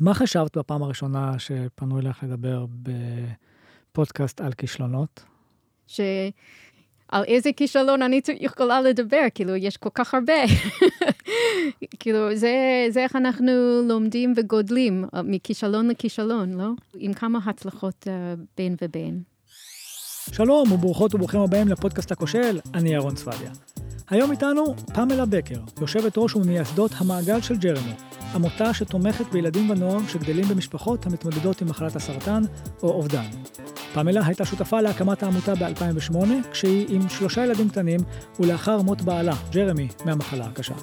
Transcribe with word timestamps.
מה 0.00 0.14
חשבת 0.14 0.58
בפעם 0.58 0.82
הראשונה 0.82 1.38
שפנו 1.38 1.98
אליך 1.98 2.22
לדבר 2.22 2.66
בפודקאסט 3.92 4.40
על 4.40 4.52
כישלונות? 4.52 5.24
שעל 5.86 7.24
איזה 7.26 7.50
כישלון 7.56 8.02
אני 8.02 8.20
יכולה 8.40 8.80
לדבר, 8.80 9.22
כאילו, 9.34 9.56
יש 9.56 9.76
כל 9.76 9.88
כך 9.94 10.14
הרבה. 10.14 10.32
כאילו, 12.00 12.36
זה, 12.36 12.86
זה 12.90 13.00
איך 13.00 13.16
אנחנו 13.16 13.52
לומדים 13.88 14.32
וגודלים, 14.36 15.04
מכישלון 15.24 15.88
לכישלון, 15.88 16.52
לא? 16.52 16.68
עם 16.98 17.12
כמה 17.12 17.38
הצלחות 17.46 18.06
uh, 18.06 18.40
בין 18.56 18.76
ובין. 18.82 19.22
שלום 20.32 20.72
וברוכות 20.72 21.14
וברוכים 21.14 21.40
הבאים 21.40 21.68
לפודקאסט 21.68 22.12
הכושל, 22.12 22.60
אני 22.74 22.94
אהרון 22.94 23.14
צפדיה. 23.14 23.50
היום 24.10 24.30
איתנו 24.30 24.74
פמלה 24.94 25.26
בקר, 25.26 25.60
יושבת 25.80 26.12
ראש 26.16 26.36
וממייסדות 26.36 26.90
המעגל 26.98 27.40
של 27.40 27.56
ג'רמי, 27.56 27.92
עמותה 28.34 28.74
שתומכת 28.74 29.24
בילדים 29.32 29.70
ונוער 29.70 29.98
שגדלים 30.08 30.44
במשפחות 30.48 31.06
המתמודדות 31.06 31.62
עם 31.62 31.68
מחלת 31.68 31.96
הסרטן 31.96 32.42
או 32.82 32.88
אובדן. 32.88 33.24
פמלה 33.94 34.26
הייתה 34.26 34.44
שותפה 34.44 34.80
להקמת 34.80 35.22
העמותה 35.22 35.54
ב-2008, 35.54 36.16
כשהיא 36.52 36.86
עם 36.88 37.08
שלושה 37.08 37.44
ילדים 37.44 37.68
קטנים, 37.68 38.00
ולאחר 38.40 38.82
מות 38.82 39.02
בעלה, 39.02 39.34
ג'רמי, 39.50 39.88
מהמחלה 40.04 40.46
הקשה. 40.46 40.74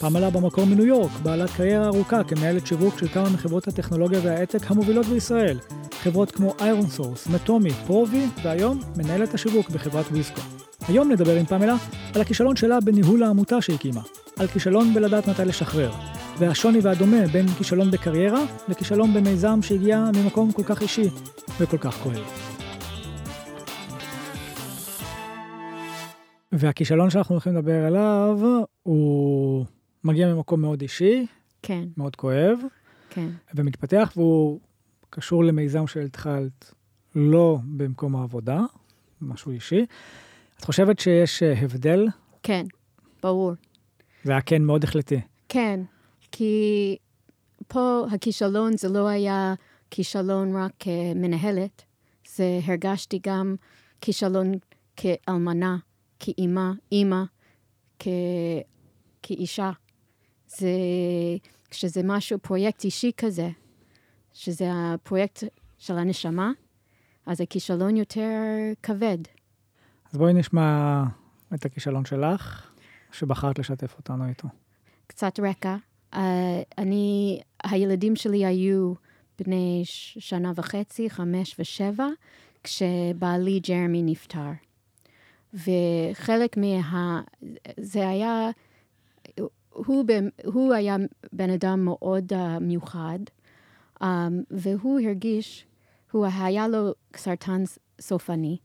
פמלה 0.00 0.30
במקור 0.30 0.64
מניו 0.64 0.86
יורק, 0.86 1.12
בעלת 1.22 1.50
קריירה 1.50 1.86
ארוכה 1.86 2.24
כמנהלת 2.24 2.66
שיווק 2.66 2.98
של 2.98 3.08
כמה 3.08 3.30
מחברות 3.30 3.68
הטכנולוגיה 3.68 4.20
וההייטק 4.22 4.70
המובילות 4.70 5.06
בישראל. 5.06 5.58
חברות 6.02 6.30
כמו 6.30 6.54
איירון 6.60 6.86
סורס, 6.86 7.26
מטומי, 7.26 7.70
פרובי, 7.70 8.26
והיום 8.42 8.80
מנהלת 8.96 9.34
השיווק 9.34 9.70
בחברת 9.70 10.06
ויסקו. 10.12 10.40
היום 10.88 11.12
נדבר 11.12 11.36
עם 11.36 11.46
פמלה 11.46 11.76
על 12.14 12.20
הכישלון 12.20 12.56
שלה 12.56 12.80
בניהול 12.80 13.22
העמותה 13.22 13.60
שהקימה, 13.60 14.00
על 14.38 14.46
כישלון 14.46 14.94
בלדעת 14.94 15.28
מתי 15.28 15.44
לשחרר, 15.44 15.92
והשוני 16.38 16.78
והדומה 16.82 17.26
בין 17.32 17.48
כישלון 17.48 17.90
בקריירה 17.90 18.40
לכישלון 18.68 19.14
במיזם 19.14 19.62
שהגיע 19.62 20.04
ממקום 20.16 20.52
כל 20.52 20.62
כך 20.62 20.82
אישי 20.82 21.08
וכל 21.60 21.78
כך 21.78 21.94
כואב. 21.94 22.24
והכישלון 26.52 27.10
שאנחנו 27.10 27.34
הולכים 27.34 27.56
לדבר 27.56 27.84
עליו 27.84 28.38
הוא 28.82 29.64
מגיע 30.04 30.34
ממקום 30.34 30.60
מאוד 30.60 30.82
אישי, 30.82 31.26
כן, 31.62 31.84
מאוד 31.96 32.16
כואב, 32.16 32.58
כן. 33.10 33.28
ומתפתח, 33.54 34.12
והוא 34.16 34.60
קשור 35.10 35.44
למיזם 35.44 35.86
שהתחלת 35.86 36.74
לא 37.14 37.58
במקום 37.64 38.16
העבודה, 38.16 38.60
משהו 39.20 39.52
אישי. 39.52 39.86
את 40.58 40.64
חושבת 40.64 40.98
שיש 40.98 41.42
אה, 41.42 41.54
הבדל? 41.60 42.06
כן, 42.42 42.66
ברור. 43.22 43.52
זה 44.24 44.32
היה 44.32 44.40
כן 44.40 44.62
מאוד 44.62 44.84
החלטי. 44.84 45.20
כן, 45.48 45.80
כי 46.32 46.96
פה 47.68 48.06
הכישלון 48.12 48.76
זה 48.76 48.88
לא 48.88 49.08
היה 49.08 49.54
כישלון 49.90 50.56
רק 50.56 50.72
כמנהלת, 50.78 51.82
זה 52.34 52.60
הרגשתי 52.64 53.18
גם 53.26 53.56
כישלון 54.00 54.52
כאלמנה, 54.96 55.76
כאימא, 56.20 56.70
אימא, 56.92 57.22
כ... 57.98 58.08
כאישה. 59.22 59.70
זה, 60.46 60.70
כשזה 61.70 62.00
משהו, 62.04 62.38
פרויקט 62.38 62.84
אישי 62.84 63.10
כזה, 63.16 63.48
שזה 64.32 64.68
הפרויקט 64.72 65.44
של 65.78 65.98
הנשמה, 65.98 66.52
אז 67.26 67.40
הכישלון 67.40 67.96
יותר 67.96 68.30
כבד. 68.82 69.18
אז 70.14 70.18
בואי 70.18 70.32
נשמע 70.32 71.02
את 71.54 71.64
הכישלון 71.64 72.04
שלך, 72.04 72.70
שבחרת 73.12 73.58
לשתף 73.58 73.94
אותנו 73.98 74.28
איתו. 74.28 74.48
קצת 75.06 75.40
רקע. 75.40 75.76
Uh, 76.14 76.16
אני, 76.78 77.40
הילדים 77.64 78.16
שלי 78.16 78.46
היו 78.46 78.92
בני 79.38 79.82
שנה 80.18 80.52
וחצי, 80.54 81.10
חמש 81.10 81.56
ושבע, 81.58 82.06
כשבעלי 82.64 83.60
ג'רמי 83.60 84.02
נפטר. 84.02 84.50
וחלק 85.54 86.56
מה... 86.56 87.22
זה 87.80 88.08
היה... 88.08 88.50
הוא, 89.70 90.04
ב- 90.06 90.46
הוא 90.46 90.74
היה 90.74 90.96
בן 91.32 91.50
אדם 91.50 91.84
מאוד 91.84 92.32
uh, 92.32 92.36
מיוחד, 92.60 93.18
um, 94.02 94.06
והוא 94.50 95.00
הרגיש, 95.00 95.66
הוא 96.12 96.26
היה 96.26 96.68
לו 96.68 96.92
סרטן 97.16 97.62
סופני, 98.00 98.58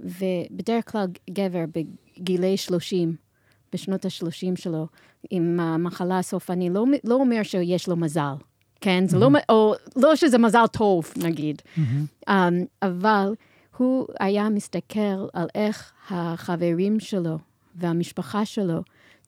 ובדרך 0.00 0.92
כלל 0.92 1.06
גבר 1.30 1.64
בגילי 1.74 2.56
30, 2.56 3.16
בשנות 3.72 4.04
ה-30 4.04 4.56
שלו, 4.56 4.86
עם 5.30 5.60
המחלה 5.60 6.18
הסופני, 6.18 6.70
לא, 6.70 6.84
לא 7.04 7.14
אומר 7.14 7.42
שיש 7.42 7.88
לו 7.88 7.96
מזל, 7.96 8.34
כן? 8.80 9.04
זה 9.06 9.18
לא, 9.18 9.28
או 9.48 9.74
לא 9.96 10.16
שזה 10.16 10.38
מזל 10.38 10.66
טוב, 10.66 11.12
נגיד. 11.16 11.62
Um, 12.28 12.32
אבל 12.82 13.34
הוא 13.76 14.06
היה 14.20 14.48
מסתכל 14.48 15.28
על 15.32 15.48
איך 15.54 15.92
החברים 16.10 17.00
שלו 17.00 17.38
והמשפחה 17.74 18.44
שלו 18.44 18.80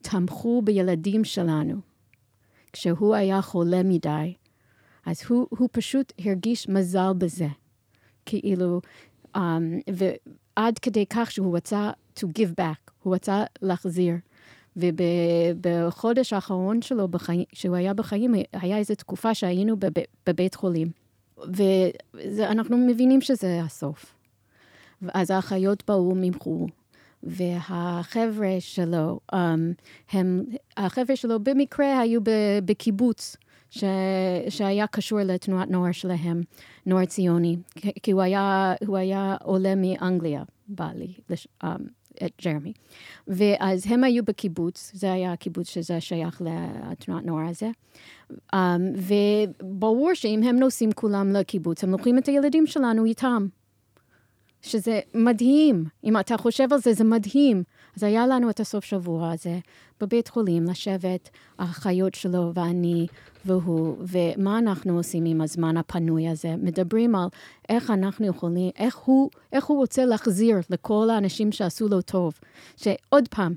תמכו 0.03 0.63
בילדים 0.65 1.25
שלנו. 1.25 1.75
כשהוא 2.73 3.15
היה 3.15 3.43
חולה 3.43 3.83
מדי, 3.83 4.35
אז 5.07 5.23
הוא, 5.29 5.47
הוא 5.51 5.69
פשוט 5.73 6.13
הרגיש 6.19 6.69
מזל 6.69 7.13
בזה. 7.19 7.49
כאילו, 8.27 8.81
um, 9.37 9.39
ועד 10.61 10.79
כדי 10.79 11.05
כך 11.11 11.31
שהוא 11.31 11.57
רצה 11.57 11.91
to 12.19 12.23
give 12.23 12.61
back, 12.61 12.91
הוא 13.03 13.15
רצה 13.15 13.45
להחזיר. 13.63 14.15
ובחודש 14.77 16.33
האחרון 16.33 16.83
שלו, 16.83 17.09
בחיים, 17.09 17.45
כשהוא 17.53 17.77
היה 17.77 17.95
בחיים, 17.95 18.35
היה 18.53 18.79
איזו 18.79 18.95
תקופה 18.95 19.35
שהיינו 19.35 19.77
בב, 19.77 19.91
בבית 20.27 20.55
חולים. 20.55 20.89
ואנחנו 22.15 22.77
מבינים 22.77 23.21
שזה 23.21 23.61
הסוף. 23.65 24.15
אז 25.15 25.31
האחיות 25.31 25.83
באו 25.89 26.15
ממחו, 26.15 26.67
והחבר'ה 27.23 28.57
שלו, 28.59 29.21
um, 29.33 29.37
הם, 30.13 30.45
החבר'ה 30.77 31.17
שלו 31.17 31.41
במקרה 31.41 32.01
היו 32.01 32.21
בקיבוץ. 32.65 33.37
ש... 33.71 33.85
שהיה 34.49 34.87
קשור 34.87 35.19
לתנועת 35.21 35.71
נוער 35.71 35.93
שלהם, 35.93 36.43
נוער 36.87 37.05
ציוני, 37.05 37.57
כי 38.03 38.11
הוא 38.11 38.23
היה, 38.23 38.75
הוא 38.87 38.97
היה 38.97 39.37
עולה 39.43 39.75
מאנגליה, 39.75 40.43
בעלי, 40.69 41.13
לש... 41.31 41.49
um, 41.65 41.67
את 42.25 42.33
ג'רמי. 42.45 42.73
ואז 43.29 43.87
הם 43.87 44.05
היו 44.05 44.25
בקיבוץ, 44.25 44.91
זה 44.95 45.13
היה 45.13 45.33
הקיבוץ 45.33 45.69
שזה 45.69 46.01
שייך 46.01 46.43
לתנועת 46.91 47.25
נוער 47.25 47.49
הזה. 47.49 47.71
Um, 48.55 48.57
וברור 49.63 50.15
שאם 50.15 50.41
הם 50.43 50.57
נוסעים 50.57 50.93
כולם 50.93 51.33
לקיבוץ, 51.33 51.85
הם 51.85 51.91
לוקחים 51.91 52.19
את 52.19 52.27
הילדים 52.27 52.67
שלנו 52.67 53.05
איתם. 53.05 53.47
שזה 54.63 55.01
מדהים. 55.15 55.85
אם 56.05 56.21
אתה 56.21 56.37
חושב 56.37 56.73
על 56.73 56.81
זה, 56.81 56.93
זה 56.93 57.05
מדהים. 57.05 57.63
אז 57.97 58.03
היה 58.03 58.27
לנו 58.27 58.51
את 58.51 58.61
הסוף 58.61 58.85
שבוע 58.85 59.31
הזה 59.31 59.59
בבית 60.01 60.29
חולים, 60.29 60.65
לשבת, 60.65 61.31
האחיות 61.59 62.15
שלו 62.15 62.53
ואני 62.55 63.07
והוא, 63.45 63.97
ומה 64.01 64.59
אנחנו 64.59 64.97
עושים 64.97 65.25
עם 65.25 65.41
הזמן 65.41 65.77
הפנוי 65.77 66.29
הזה? 66.29 66.57
מדברים 66.57 67.15
על 67.15 67.29
איך 67.69 67.91
אנחנו 67.91 68.27
יכולים, 68.27 68.71
איך 68.79 68.97
הוא, 68.97 69.31
איך 69.53 69.65
הוא 69.65 69.77
רוצה 69.77 70.05
להחזיר 70.05 70.57
לכל 70.71 71.11
האנשים 71.11 71.53
שעשו 71.53 71.89
לו 71.89 72.03
טוב. 72.03 72.35
שעוד 72.77 73.29
פעם, 73.29 73.55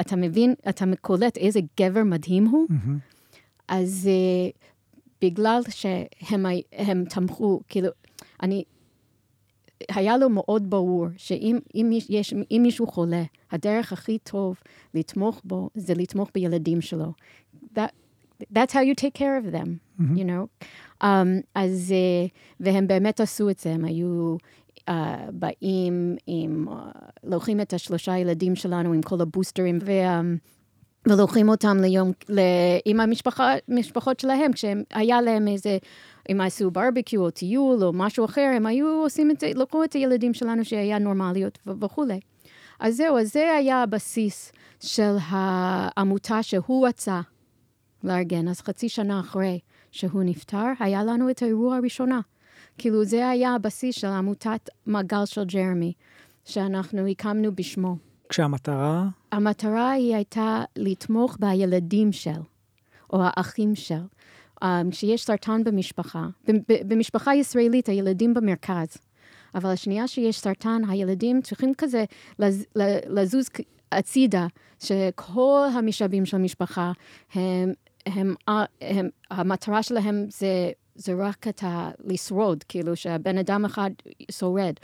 אתה 0.00 0.16
מבין, 0.16 0.54
אתה 0.68 0.84
קולט 1.00 1.36
איזה 1.36 1.60
גבר 1.80 2.04
מדהים 2.04 2.46
הוא? 2.46 2.66
Mm-hmm. 2.70 3.14
אז 3.68 4.08
uh, 4.08 4.56
בגלל 5.22 5.60
שהם 5.70 7.04
תמכו, 7.04 7.60
כאילו, 7.68 7.88
אני, 8.42 8.64
היה 9.88 10.16
לו 10.16 10.28
מאוד 10.28 10.70
ברור 10.70 11.06
שאם 11.16 11.58
אם 11.74 11.90
יש, 12.08 12.34
אם 12.50 12.60
מישהו 12.62 12.86
חולה, 12.86 13.22
הדרך 13.52 13.92
הכי 13.92 14.18
טוב 14.18 14.56
לתמוך 14.94 15.40
בו 15.44 15.70
זה 15.74 15.94
לתמוך 15.94 16.30
בילדים 16.34 16.80
שלו. 16.80 17.12
That, 17.74 17.92
that's 18.40 18.72
how 18.72 18.82
you 18.82 18.94
take 18.94 19.14
care 19.14 19.36
of 19.38 19.52
them, 19.52 19.68
mm-hmm. 20.00 20.18
you 20.18 20.24
know. 20.24 20.66
Um, 21.02 21.06
אז, 21.54 21.94
uh, 21.94 22.30
והם 22.60 22.86
באמת 22.86 23.20
עשו 23.20 23.50
את 23.50 23.58
זה, 23.58 23.70
הם 23.70 23.84
היו 23.84 24.36
uh, 24.78 24.92
באים 25.32 26.16
עם, 26.26 26.66
uh, 26.68 26.72
לוקחים 27.24 27.60
את 27.60 27.72
השלושה 27.72 28.18
ילדים 28.18 28.56
שלנו 28.56 28.92
עם 28.92 29.02
כל 29.02 29.20
הבוסטרים, 29.20 29.78
ו... 29.82 29.90
Um, 29.90 30.54
ולוקחים 31.08 31.48
אותם 31.48 31.76
ליום, 31.80 32.12
ל, 32.28 32.40
עם 32.84 33.00
המשפחות 33.00 34.20
שלהם, 34.20 34.52
כשהיה 34.52 35.20
להם 35.20 35.48
איזה, 35.48 35.78
אם 36.32 36.40
עשו 36.40 36.70
ברביקיו 36.70 37.20
או 37.20 37.30
טיול 37.30 37.84
או 37.84 37.92
משהו 37.92 38.24
אחר, 38.24 38.50
הם 38.56 38.66
היו 38.66 38.88
עושים 38.88 39.30
את 39.30 39.40
זה, 39.40 39.50
לקחו 39.54 39.84
את 39.84 39.92
הילדים 39.92 40.34
שלנו 40.34 40.64
שהיה 40.64 40.98
נורמליות 40.98 41.58
וכולי. 41.66 42.20
אז 42.80 42.96
זהו, 42.96 43.18
אז 43.18 43.32
זה 43.32 43.54
היה 43.58 43.82
הבסיס 43.82 44.52
של 44.80 45.16
העמותה 45.20 46.42
שהוא 46.42 46.88
רצה 46.88 47.20
לארגן. 48.04 48.48
אז 48.48 48.60
חצי 48.60 48.88
שנה 48.88 49.20
אחרי 49.20 49.58
שהוא 49.90 50.22
נפטר, 50.24 50.72
היה 50.80 51.04
לנו 51.04 51.30
את 51.30 51.42
האירוע 51.42 51.76
הראשונה. 51.76 52.20
כאילו, 52.78 53.04
זה 53.04 53.28
היה 53.28 53.54
הבסיס 53.54 53.96
של 53.96 54.06
עמותת 54.06 54.70
מעגל 54.86 55.24
של 55.24 55.44
ג'רמי, 55.44 55.92
שאנחנו 56.44 57.06
הקמנו 57.06 57.54
בשמו. 57.54 57.96
כשהמטרה? 58.28 59.08
המטרה 59.32 59.90
היא 59.90 60.14
הייתה 60.14 60.62
לתמוך 60.76 61.36
בילדים 61.40 62.12
של, 62.12 62.40
או 63.12 63.18
האחים 63.22 63.74
של. 63.74 64.02
Um, 64.64 64.90
כשיש 64.90 65.24
סרטן 65.24 65.64
במשפחה, 65.64 66.26
במשפחה 66.86 67.34
ישראלית 67.34 67.88
הילדים 67.88 68.34
במרכז, 68.34 68.96
אבל 69.54 69.70
השנייה 69.70 70.08
שיש 70.08 70.38
סרטן, 70.38 70.82
הילדים 70.88 71.42
צריכים 71.42 71.72
כזה 71.78 72.04
לז, 72.38 72.66
לזוז 73.08 73.48
הצידה, 73.92 74.46
שכל 74.80 75.66
המשאבים 75.74 76.26
של 76.26 76.36
המשפחה, 76.36 76.92
הם, 77.32 77.72
הם, 78.06 78.34
הם, 78.48 78.66
הם, 78.80 79.08
המטרה 79.30 79.82
שלהם 79.82 80.26
זה, 80.28 80.70
זה 80.94 81.14
רק 81.18 81.48
את 81.48 81.62
ה... 81.62 81.90
לשרוד, 82.04 82.64
כאילו 82.68 82.96
שהבן 82.96 83.38
אדם 83.38 83.64
אחד 83.64 83.90
שורד. 84.30 84.74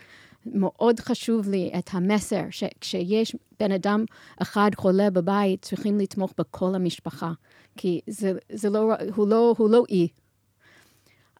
מאוד 0.46 1.00
חשוב 1.00 1.48
לי 1.48 1.70
את 1.78 1.90
המסר 1.92 2.42
שכשיש 2.50 3.36
בן 3.60 3.72
אדם 3.72 4.04
אחד 4.42 4.70
חולה 4.76 5.10
בבית, 5.10 5.62
צריכים 5.62 5.98
לתמוך 5.98 6.34
בכל 6.38 6.74
המשפחה, 6.74 7.32
כי 7.76 8.00
זה, 8.06 8.32
זה 8.52 8.70
לא, 8.70 8.92
הוא, 9.14 9.28
לא, 9.28 9.54
הוא 9.58 9.70
לא 9.70 9.84
אי. 9.88 10.08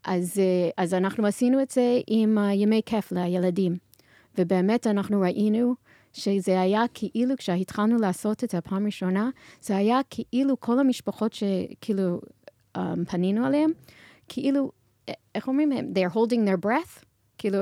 אז, 0.04 0.40
אז 0.76 0.94
אנחנו 0.94 1.26
עשינו 1.26 1.62
את 1.62 1.70
זה 1.70 2.00
עם 2.06 2.38
ימי 2.52 2.80
כיף 2.86 3.12
לילדים, 3.12 3.76
ובאמת 4.38 4.86
אנחנו 4.86 5.20
ראינו 5.20 5.74
שזה 6.12 6.60
היה 6.60 6.84
כאילו, 6.94 7.34
כשהתחלנו 7.36 7.98
לעשות 7.98 8.44
את 8.44 8.50
זה 8.50 8.60
פעם 8.60 8.86
ראשונה, 8.86 9.30
זה 9.60 9.76
היה 9.76 10.00
כאילו 10.10 10.60
כל 10.60 10.78
המשפחות 10.78 11.32
שכאילו 11.32 12.20
um, 12.76 12.80
פנינו 13.08 13.46
עליהן, 13.46 13.70
כאילו, 14.28 14.70
איך 15.34 15.48
אומרים? 15.48 15.70
They're 15.70 16.14
holding 16.14 16.48
their 16.48 16.66
breath, 16.66 17.04
כאילו, 17.38 17.58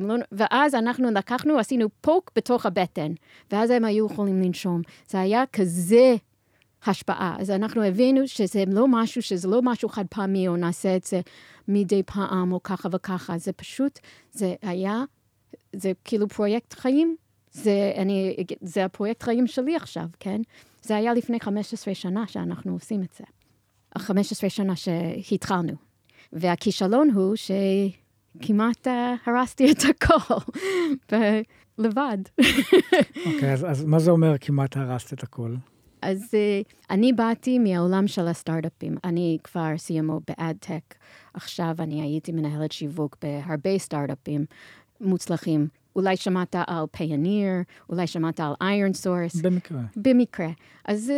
לא, 0.00 0.14
ואז 0.32 0.74
אנחנו 0.74 1.10
לקחנו, 1.10 1.58
עשינו 1.58 1.88
פוק 2.00 2.30
בתוך 2.36 2.66
הבטן, 2.66 3.12
ואז 3.52 3.70
הם 3.70 3.84
היו 3.84 4.06
יכולים 4.06 4.42
לנשום. 4.42 4.82
זה 5.08 5.20
היה 5.20 5.44
כזה 5.52 6.16
השפעה. 6.86 7.36
אז 7.38 7.50
אנחנו 7.50 7.84
הבינו 7.84 8.28
שזה 8.28 8.64
לא 8.66 8.88
משהו, 8.88 9.22
שזה 9.22 9.48
לא 9.48 9.62
משהו 9.62 9.88
חד 9.88 10.04
פעמי, 10.10 10.48
או 10.48 10.56
נעשה 10.56 10.96
את 10.96 11.04
זה 11.04 11.20
מדי 11.68 12.02
פעם, 12.02 12.52
או 12.52 12.62
ככה 12.62 12.88
וככה. 12.92 13.38
זה 13.38 13.52
פשוט, 13.52 13.98
זה 14.32 14.54
היה, 14.62 15.04
זה 15.76 15.92
כאילו 16.04 16.28
פרויקט 16.28 16.72
חיים. 16.72 17.16
זה, 17.52 17.92
אני, 17.96 18.36
זה 18.60 18.84
הפרויקט 18.84 19.22
חיים 19.22 19.46
שלי 19.46 19.76
עכשיו, 19.76 20.04
כן? 20.20 20.40
זה 20.82 20.96
היה 20.96 21.14
לפני 21.14 21.40
15 21.40 21.94
שנה 21.94 22.26
שאנחנו 22.26 22.72
עושים 22.72 23.02
את 23.02 23.14
זה. 23.18 23.24
15 23.98 24.50
שנה 24.50 24.72
שהתחלנו. 24.76 25.72
והכישלון 26.32 27.10
הוא 27.10 27.36
ש... 27.36 27.50
כמעט 28.40 28.86
uh, 28.86 28.90
הרסתי 29.30 29.72
את 29.72 29.78
הכל, 29.90 30.34
לבד. 31.78 32.18
אוקיי, 33.26 33.40
okay, 33.40 33.46
אז, 33.52 33.70
אז 33.70 33.84
מה 33.84 33.98
זה 33.98 34.10
אומר 34.10 34.34
כמעט 34.40 34.76
הרסת 34.76 35.12
את 35.12 35.22
הכל? 35.22 35.54
אז 36.02 36.30
uh, 36.30 36.72
אני 36.90 37.12
באתי 37.12 37.58
מהעולם 37.58 38.08
של 38.08 38.28
הסטארט-אפים. 38.28 38.96
אני 39.04 39.38
כבר 39.44 39.68
סיימו 39.76 40.20
ב 40.28 40.35
ad-tech. 40.35 40.94
עכשיו 41.34 41.74
אני 41.78 42.02
הייתי 42.02 42.32
מנהלת 42.32 42.72
שיווק 42.72 43.16
בהרבה 43.22 43.78
סטארט-אפים 43.78 44.44
מוצלחים. 45.00 45.68
אולי 45.96 46.16
שמעת 46.16 46.56
על 46.66 46.84
פיוניר, 46.90 47.52
אולי 47.90 48.06
שמעת 48.06 48.40
על 48.40 48.52
איירון 48.60 48.92
סורס. 48.92 49.36
במקרה. 49.36 49.80
במקרה. 49.96 50.48
אז, 50.84 51.12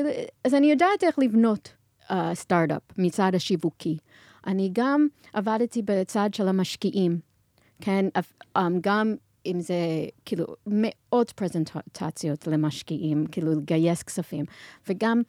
אז 0.45 0.55
אני 0.55 0.71
יודעת 0.71 1.05
איך 1.05 1.19
לבנות 1.19 1.73
uh, 2.09 2.13
סטארט-אפ 2.35 2.83
מצד 2.99 3.35
השיווקי. 3.35 3.97
אני 4.47 4.71
גם 4.73 5.07
עבדתי 5.33 5.83
בצד 5.83 6.35
של 6.35 6.49
המשקיעים, 6.49 7.19
כן? 7.81 8.07
אמ, 8.57 8.79
גם 8.81 9.15
אם 9.47 9.61
זה 9.61 9.75
כאילו 10.25 10.45
מאות 10.67 11.31
פרזנטציות 11.31 12.47
למשקיעים, 12.47 13.27
כאילו 13.27 13.53
לגייס 13.53 14.03
כספים. 14.03 14.45
וגם 14.89 15.23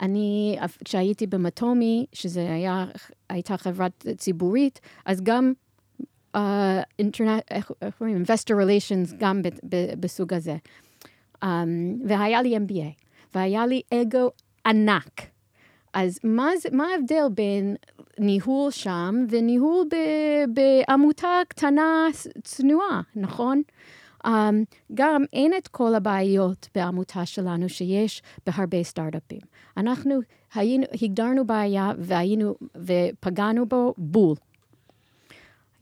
אני, 0.00 0.58
כשהייתי 0.84 1.26
במטומי, 1.26 2.06
שזה 2.12 2.52
היה, 2.54 2.84
הייתה 3.28 3.56
חברה 3.56 3.86
ציבורית, 4.16 4.80
אז 5.04 5.20
גם 5.22 5.52
uh, 6.36 6.40
איך 7.50 7.72
קוראים? 7.98 8.22
investor 8.22 8.54
relations, 8.54 9.14
גם 9.18 9.40
בסוג 10.00 10.34
הזה. 10.34 10.56
Um, 11.44 11.46
והיה 12.08 12.42
לי 12.42 12.56
MBA, 12.56 13.04
והיה 13.34 13.66
לי 13.66 13.82
אגו 13.94 14.30
ענק. 14.66 15.20
אז 15.94 16.18
מה, 16.24 16.48
מה 16.72 16.86
ההבדל 16.86 17.24
בין 17.34 17.76
ניהול 18.18 18.70
שם 18.70 19.24
וניהול 19.30 19.86
ב, 19.90 19.96
בעמותה 20.54 21.40
קטנה 21.48 22.06
צנועה, 22.44 23.00
נכון? 23.16 23.62
Um, 24.26 24.30
גם 24.94 25.24
אין 25.32 25.52
את 25.58 25.68
כל 25.68 25.94
הבעיות 25.94 26.68
בעמותה 26.74 27.26
שלנו 27.26 27.68
שיש 27.68 28.22
בהרבה 28.46 28.82
סטארט-אפים. 28.82 29.40
אנחנו 29.76 30.20
היינו, 30.54 30.86
הגדרנו 31.02 31.46
בעיה 31.46 31.92
והיינו, 31.98 32.54
ופגענו 32.76 33.66
בו 33.66 33.94
בול. 33.98 34.36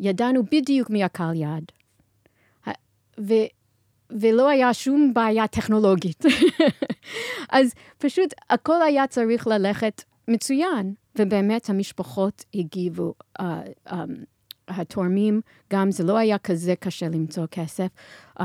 ידענו 0.00 0.42
בדיוק 0.42 0.90
מי 0.90 1.04
הקהל 1.04 1.34
יעד. 1.34 1.64
ו, 3.20 3.34
ולא 4.10 4.48
היה 4.48 4.74
שום 4.74 5.14
בעיה 5.14 5.46
טכנולוגית. 5.46 6.24
אז 7.50 7.74
פשוט 7.98 8.34
הכל 8.50 8.82
היה 8.82 9.06
צריך 9.06 9.46
ללכת 9.46 10.02
מצוין, 10.28 10.94
ובאמת 11.18 11.70
המשפחות 11.70 12.44
הגיבו. 12.54 13.14
Uh, 13.40 13.42
um, 13.88 13.92
התורמים, 14.68 15.40
גם 15.72 15.90
זה 15.90 16.04
לא 16.04 16.18
היה 16.18 16.38
כזה 16.38 16.74
קשה 16.80 17.08
למצוא 17.08 17.46
כסף. 17.46 17.88
Um, 18.38 18.42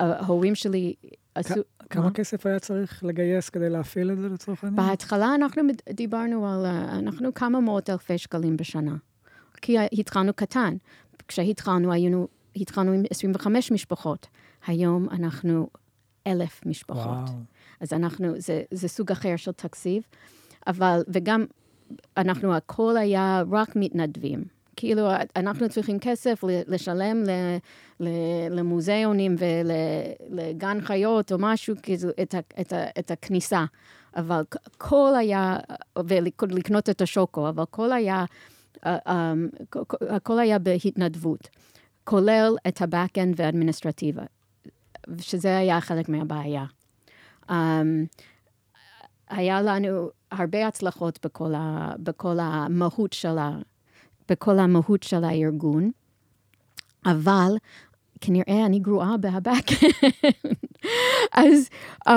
ההורים 0.00 0.54
שלי 0.54 0.94
עשו... 1.34 1.54
כמה 1.90 2.10
כסף 2.10 2.46
היה 2.46 2.58
צריך 2.58 3.04
לגייס 3.04 3.48
כדי 3.48 3.70
להפעיל 3.70 4.12
את 4.12 4.18
זה 4.18 4.28
לצורך 4.28 4.64
העניין? 4.64 4.86
בהתחלה 4.86 5.34
אנחנו 5.34 5.62
דיברנו 5.92 6.48
על, 6.48 6.66
אנחנו 6.66 7.34
כמה 7.34 7.60
מאות 7.60 7.90
אלפי 7.90 8.18
שקלים 8.18 8.56
בשנה. 8.56 8.96
כי 9.62 9.78
התחלנו 9.78 10.32
קטן. 10.34 10.76
כשהתחלנו, 11.28 11.92
היינו, 11.92 12.28
התחלנו 12.56 12.92
עם 12.92 13.02
25 13.10 13.72
משפחות. 13.72 14.26
היום 14.66 15.08
אנחנו 15.10 15.68
אלף 16.26 16.60
משפחות. 16.66 17.06
וואו. 17.06 17.38
אז 17.80 17.92
אנחנו, 17.92 18.40
זה, 18.40 18.62
זה 18.70 18.88
סוג 18.88 19.12
אחר 19.12 19.36
של 19.36 19.52
תקציב, 19.52 20.02
אבל, 20.66 21.02
וגם 21.08 21.44
אנחנו, 22.16 22.54
הכל 22.54 22.96
היה 22.96 23.42
רק 23.50 23.76
מתנדבים. 23.76 24.44
כאילו, 24.76 25.08
אנחנו 25.36 25.68
צריכים 25.68 25.98
כסף 25.98 26.40
לשלם 26.44 27.22
למוזיאונים 28.50 29.36
ולגן 29.38 30.78
חיות 30.80 31.32
או 31.32 31.36
משהו, 31.40 31.74
כאילו, 31.82 32.10
את, 32.22 32.34
את, 32.60 32.72
את 32.98 33.10
הכניסה. 33.10 33.64
אבל 34.16 34.42
כל 34.78 35.12
היה, 35.18 35.56
ולקנות 35.98 36.90
את 36.90 37.00
השוקו, 37.00 37.48
אבל 37.48 37.64
כל 37.70 37.92
היה, 37.92 38.24
אה, 38.86 38.96
אה, 39.06 39.32
הכל 40.08 40.38
היה 40.38 40.58
בהתנדבות, 40.58 41.48
כולל 42.04 42.54
את 42.68 42.82
ה-back-end 42.82 43.34
והאדמיניסטרטיבה. 43.36 44.22
שזה 45.20 45.58
היה 45.58 45.80
חלק 45.80 46.08
מהבעיה. 46.08 46.64
Um, 47.50 47.52
היה 49.30 49.62
לנו 49.62 50.08
הרבה 50.30 50.66
הצלחות 50.66 51.18
בכל, 51.26 51.54
ה, 51.54 51.92
בכל 51.98 52.38
המהות 52.40 53.12
של 53.12 53.38
ה, 53.38 53.58
בכל 54.28 54.58
המהות 54.58 55.02
של 55.02 55.24
הארגון, 55.24 55.90
אבל 57.06 57.52
כנראה 58.20 58.66
אני 58.66 58.78
גרועה 58.78 59.16
בהבק. 59.16 59.66
אז 61.32 61.68
um, 62.08 62.12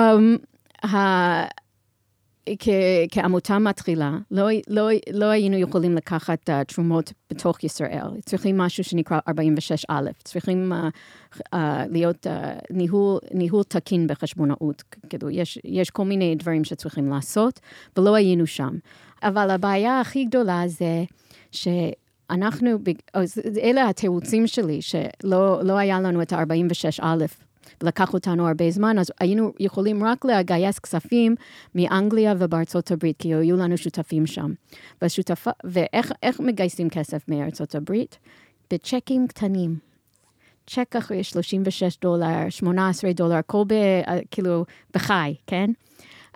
כעמותה 3.10 3.58
מתחילה, 3.58 4.18
לא, 4.30 4.48
לא, 4.68 4.88
לא 5.12 5.26
היינו 5.26 5.56
יכולים 5.56 5.94
לקחת 5.94 6.50
uh, 6.50 6.64
תרומות 6.64 7.12
בתוך 7.30 7.64
ישראל. 7.64 8.06
צריכים 8.24 8.56
משהו 8.58 8.84
שנקרא 8.84 9.18
46א. 9.30 9.92
צריכים 10.24 10.72
uh, 10.72 11.36
uh, 11.54 11.56
להיות 11.90 12.26
uh, 12.26 12.30
ניהול, 12.70 13.18
ניהול 13.34 13.62
תקין 13.62 14.06
בחשבונאות. 14.06 14.82
כאילו, 15.08 15.30
יש, 15.30 15.58
יש 15.64 15.90
כל 15.90 16.04
מיני 16.04 16.34
דברים 16.34 16.64
שצריכים 16.64 17.08
לעשות, 17.08 17.60
ולא 17.96 18.14
היינו 18.14 18.46
שם. 18.46 18.76
אבל 19.22 19.50
הבעיה 19.50 20.00
הכי 20.00 20.24
גדולה 20.24 20.62
זה 20.66 21.04
שאנחנו, 21.50 22.70
אלה 23.62 23.88
התירוצים 23.88 24.46
שלי, 24.46 24.82
שלא 24.82 25.62
לא 25.64 25.78
היה 25.78 26.00
לנו 26.00 26.22
את 26.22 26.32
ה-46א. 26.32 27.04
לקח 27.82 28.14
אותנו 28.14 28.48
הרבה 28.48 28.70
זמן, 28.70 28.98
אז 28.98 29.12
היינו 29.20 29.52
יכולים 29.60 30.04
רק 30.04 30.24
לגייס 30.24 30.78
כספים 30.78 31.34
מאנגליה 31.74 32.34
ובארצות 32.38 32.90
הברית, 32.90 33.16
כי 33.18 33.34
היו 33.34 33.56
לנו 33.56 33.76
שותפים 33.76 34.26
שם. 34.26 34.52
והשותפה, 35.02 35.50
ואיך 35.64 36.40
מגייסים 36.40 36.90
כסף 36.90 37.28
מארצות 37.28 37.74
הברית? 37.74 38.18
בצ'קים 38.70 39.26
קטנים. 39.26 39.76
צ'ק 40.66 40.96
אחרי 40.96 41.24
36 41.24 41.98
דולר, 42.02 42.48
18 42.50 43.12
דולר, 43.12 43.34
הכל 43.34 43.64
ב, 43.66 43.74
כאילו 44.30 44.64
בחי, 44.94 45.34
כן? 45.46 45.70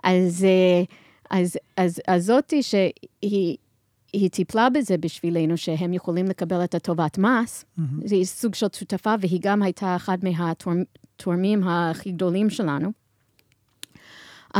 אז, 0.03 0.45
אה, 0.45 0.83
אז, 1.29 1.57
אז, 1.77 2.01
אז 2.07 2.25
זאתי 2.25 2.63
שהיא... 2.63 3.57
היא 4.13 4.29
טיפלה 4.29 4.69
בזה 4.69 4.97
בשבילנו, 4.97 5.57
שהם 5.57 5.93
יכולים 5.93 6.25
לקבל 6.25 6.63
את 6.63 6.75
הטובת 6.75 7.17
מס. 7.17 7.65
Mm-hmm. 7.65 7.81
זה 8.05 8.15
סוג 8.23 8.55
של 8.55 8.67
שותפה, 8.73 9.13
והיא 9.21 9.39
גם 9.43 9.63
הייתה 9.63 9.95
אחד 9.95 10.17
מהתורמים 10.23 10.83
הכי 11.65 12.11
גדולים 12.11 12.49
שלנו. 12.49 12.91
Um, 14.55 14.59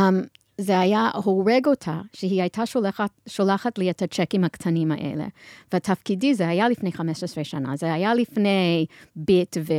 זה 0.57 0.79
היה 0.79 1.09
הורג 1.13 1.67
אותה, 1.67 2.01
שהיא 2.13 2.41
הייתה 2.41 2.65
שולחת, 2.65 3.09
שולחת 3.27 3.77
לי 3.77 3.89
את 3.89 4.01
הצ'קים 4.01 4.43
הקטנים 4.43 4.91
האלה. 4.91 5.27
ותפקידי, 5.73 6.33
זה 6.33 6.47
היה 6.47 6.69
לפני 6.69 6.91
15 6.91 7.43
שנה, 7.43 7.75
זה 7.75 7.93
היה 7.93 8.13
לפני 8.13 8.85
ביט, 9.15 9.57
ו... 9.57 9.73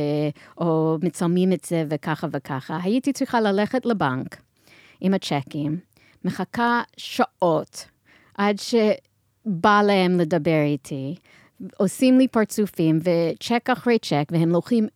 או 0.57 0.97
מצלמים 1.03 1.53
את 1.53 1.65
זה 1.65 1.83
וככה 1.89 2.27
וככה. 2.31 2.79
הייתי 2.83 3.13
צריכה 3.13 3.41
ללכת 3.41 3.85
לבנק 3.85 4.41
עם 5.01 5.13
הצ'קים, 5.13 5.77
מחכה 6.25 6.81
שעות 6.97 7.85
עד 8.37 8.55
שבא 8.59 9.81
להם 9.81 10.19
לדבר 10.19 10.61
איתי, 10.63 11.15
עושים 11.77 12.17
לי 12.17 12.27
פרצופים, 12.27 12.99
וצ'ק 12.99 13.69
אחרי 13.69 13.99
צ'ק, 13.99 14.25
והם 14.31 14.49
לוקחים 14.49 14.87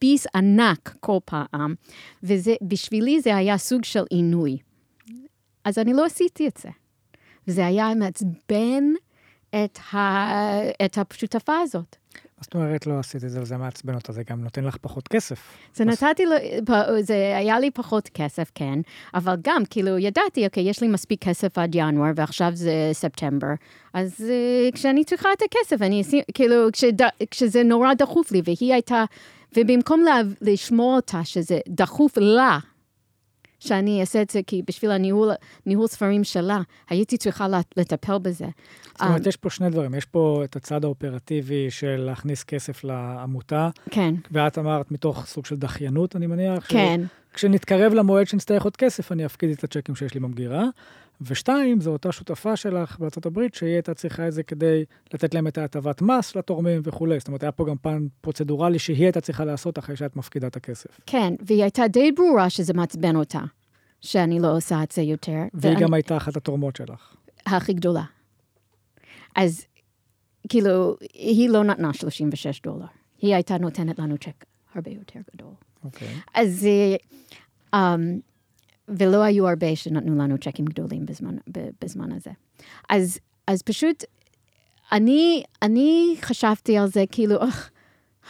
ביס 0.00 0.26
ענק 0.34 0.96
כל 1.00 1.18
פעם, 1.24 1.74
ובשבילי 2.22 3.20
זה 3.20 3.36
היה 3.36 3.58
סוג 3.58 3.84
של 3.84 4.04
עינוי. 4.10 4.58
אז 5.64 5.78
אני 5.78 5.92
לא 5.92 6.04
עשיתי 6.04 6.48
את 6.48 6.56
זה. 6.56 6.68
וזה 7.48 7.66
היה 7.66 7.94
מעצבן 7.94 8.84
את, 9.50 9.78
ה... 9.92 9.98
את 10.84 10.98
השותפה 11.10 11.58
הזאת. 11.62 11.96
מה 12.14 12.44
זאת 12.44 12.54
אומרת 12.54 12.86
לא 12.86 12.98
עשית 12.98 13.24
את 13.24 13.30
זה 13.30 13.42
וזה 13.42 13.56
מעצבן 13.56 13.94
אותה? 13.94 14.12
זה 14.12 14.22
גם 14.30 14.40
נותן 14.40 14.64
לך 14.64 14.76
פחות 14.80 15.08
כסף. 15.08 15.40
זה. 15.74 15.84
נתתי 15.84 16.24
לו, 16.26 16.36
זה 17.00 17.36
היה 17.36 17.60
לי 17.60 17.70
פחות 17.70 18.08
כסף, 18.08 18.50
כן, 18.54 18.78
אבל 19.14 19.34
גם, 19.42 19.62
כאילו, 19.70 19.98
ידעתי, 19.98 20.46
אוקיי, 20.46 20.68
יש 20.68 20.82
לי 20.82 20.88
מספיק 20.88 21.24
כסף 21.24 21.58
עד 21.58 21.74
ינואר, 21.74 22.10
ועכשיו 22.16 22.50
זה 22.54 22.90
ספטמבר, 22.92 23.48
אז 23.92 24.20
uh, 24.20 24.74
כשאני 24.74 25.04
צריכה 25.04 25.28
את 25.32 25.42
הכסף, 25.42 25.82
אני 25.82 26.00
אשים, 26.00 26.22
כאילו, 26.34 26.54
כשד, 26.72 27.02
כשזה 27.30 27.62
נורא 27.62 27.94
דחוף 27.94 28.32
לי, 28.32 28.42
והיא 28.44 28.72
הייתה, 28.72 29.04
ובמקום 29.56 30.00
לה, 30.00 30.20
לשמוע 30.40 30.96
אותה 30.96 31.24
שזה 31.24 31.58
דחוף 31.68 32.18
לה, 32.18 32.58
שאני 33.58 34.00
אעשה 34.00 34.22
את 34.22 34.30
זה, 34.30 34.40
כי 34.46 34.62
בשביל 34.66 34.90
הניהול, 34.90 35.30
ניהול 35.66 35.86
ספרים 35.86 36.24
שלה, 36.24 36.60
הייתי 36.90 37.16
צריכה 37.16 37.46
לטפל 37.76 38.18
בזה. 38.18 38.46
זאת 38.92 39.00
אומרת, 39.00 39.26
um, 39.26 39.28
יש 39.28 39.36
פה 39.36 39.50
שני 39.50 39.70
דברים. 39.70 39.94
יש 39.94 40.04
פה 40.04 40.40
את 40.44 40.56
הצד 40.56 40.84
האופרטיבי 40.84 41.70
של 41.70 41.96
להכניס 41.96 42.44
כסף 42.44 42.84
לעמותה. 42.84 43.68
כן. 43.90 44.14
ואת 44.30 44.58
אמרת 44.58 44.90
מתוך 44.90 45.26
סוג 45.26 45.46
של 45.46 45.56
דחיינות, 45.56 46.16
אני 46.16 46.26
מניח. 46.26 46.66
כן. 46.68 47.00
כשנתקרב 47.34 47.94
למועד 47.94 48.26
שנצטרך 48.26 48.62
עוד 48.62 48.76
כסף, 48.76 49.12
אני 49.12 49.26
אפקיד 49.26 49.50
את 49.50 49.64
הצ'קים 49.64 49.94
שיש 49.94 50.14
לי 50.14 50.20
במגירה. 50.20 50.64
ושתיים, 51.20 51.80
זו 51.80 51.90
אותה 51.90 52.12
שותפה 52.12 52.56
שלך 52.56 52.98
בארצות 52.98 53.26
הברית, 53.26 53.54
שהיא 53.54 53.72
הייתה 53.72 53.94
צריכה 53.94 54.28
את 54.28 54.32
זה 54.32 54.42
כדי 54.42 54.84
לתת 55.14 55.34
להם 55.34 55.46
את 55.46 55.58
ההטבת 55.58 56.02
מס 56.02 56.36
לתורמים 56.36 56.80
וכולי. 56.84 57.18
זאת 57.18 57.28
אומרת, 57.28 57.42
היה 57.42 57.52
פה 57.52 57.66
גם 57.66 57.76
פן 57.76 58.06
פרוצדורלי 58.20 58.78
שהיא 58.78 59.04
הייתה 59.04 59.20
צריכה 59.20 59.44
לעשות 59.44 59.78
אחרי 59.78 59.96
שאת 59.96 60.16
מפקידה 60.16 60.46
את 60.46 60.56
הכסף. 60.56 61.00
כן, 61.06 61.34
והיא 61.46 61.62
הייתה 61.62 61.88
די 61.88 62.12
ברורה 62.12 62.50
שזה 62.50 62.72
מעצבן 62.72 63.16
אותה, 63.16 63.40
שאני 64.00 64.40
לא 64.40 64.56
עושה 64.56 64.82
את 64.82 64.92
זה 64.92 65.02
יותר. 65.02 65.32
והיא 65.32 65.74
ואני... 65.74 65.80
גם 65.80 65.94
הייתה 65.94 66.16
אחת 66.16 66.36
התורמות 66.36 66.76
שלך. 66.76 67.16
הכי 67.46 67.72
גדולה. 67.72 68.04
אז 69.36 69.64
כאילו, 70.48 70.96
היא 71.14 71.48
לא 71.48 71.64
נתנה 71.64 71.92
36 71.92 72.60
דולר. 72.60 72.86
היא 73.18 73.34
הייתה 73.34 73.58
נותנת 73.58 73.98
לנו 73.98 74.18
צ'ק 74.18 74.44
הרבה 74.74 74.90
יותר 74.90 75.20
גדול. 75.34 75.54
אוקיי. 75.84 76.08
Okay. 76.08 76.30
אז... 76.34 76.66
Um, 77.74 77.78
ולא 78.98 79.22
היו 79.22 79.48
הרבה 79.48 79.76
שנתנו 79.76 80.14
לנו 80.18 80.38
צ'קים 80.38 80.64
גדולים 80.64 81.06
בזמן, 81.06 81.36
בזמן 81.84 82.12
הזה. 82.12 82.30
אז, 82.90 83.18
אז 83.46 83.62
פשוט, 83.62 84.04
אני, 84.92 85.42
אני 85.62 86.16
חשבתי 86.20 86.78
על 86.78 86.88
זה 86.88 87.04
כאילו, 87.10 87.36
אוח, 87.36 87.70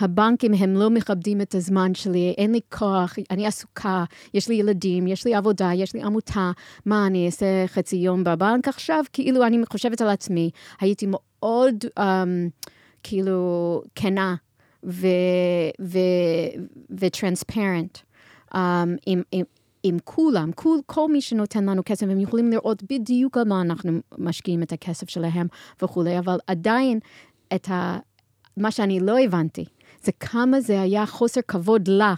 הבנקים 0.00 0.54
הם 0.54 0.74
לא 0.74 0.90
מכבדים 0.90 1.40
את 1.40 1.54
הזמן 1.54 1.94
שלי, 1.94 2.34
אין 2.38 2.52
לי 2.52 2.60
כוח, 2.72 3.14
אני 3.30 3.46
עסוקה, 3.46 4.04
יש 4.34 4.48
לי 4.48 4.54
ילדים, 4.54 5.06
יש 5.06 5.26
לי 5.26 5.34
עבודה, 5.34 5.70
יש 5.74 5.94
לי 5.94 6.02
עמותה, 6.02 6.50
מה, 6.86 7.06
אני 7.06 7.26
אעשה 7.26 7.64
חצי 7.66 7.96
יום 7.96 8.24
בבנק 8.24 8.68
עכשיו? 8.68 9.04
כאילו, 9.12 9.46
אני 9.46 9.58
חושבת 9.70 10.00
על 10.00 10.08
עצמי, 10.08 10.50
הייתי 10.80 11.06
מאוד, 11.08 11.74
um, 11.98 12.02
כאילו, 13.02 13.82
כנה 13.94 14.34
וטרנספרנט. 16.90 17.98
Um, 18.54 18.56
עם, 19.06 19.22
עם, 19.32 19.44
עם 19.82 19.96
כולם, 20.04 20.52
כל, 20.52 20.78
כל 20.86 21.12
מי 21.12 21.20
שנותן 21.20 21.64
לנו 21.64 21.82
כסף, 21.84 22.06
הם 22.10 22.20
יכולים 22.20 22.50
לראות 22.50 22.82
בדיוק 22.82 23.36
על 23.36 23.44
מה 23.44 23.60
אנחנו 23.60 23.92
משקיעים 24.18 24.62
את 24.62 24.72
הכסף 24.72 25.10
שלהם 25.10 25.46
וכולי, 25.82 26.18
אבל 26.18 26.38
עדיין 26.46 26.98
את 27.54 27.68
ה... 27.70 27.98
מה 28.56 28.70
שאני 28.70 29.00
לא 29.00 29.18
הבנתי, 29.18 29.64
זה 30.02 30.12
כמה 30.12 30.60
זה 30.60 30.80
היה 30.80 31.06
חוסר 31.06 31.40
כבוד 31.48 31.88
לה. 31.88 32.14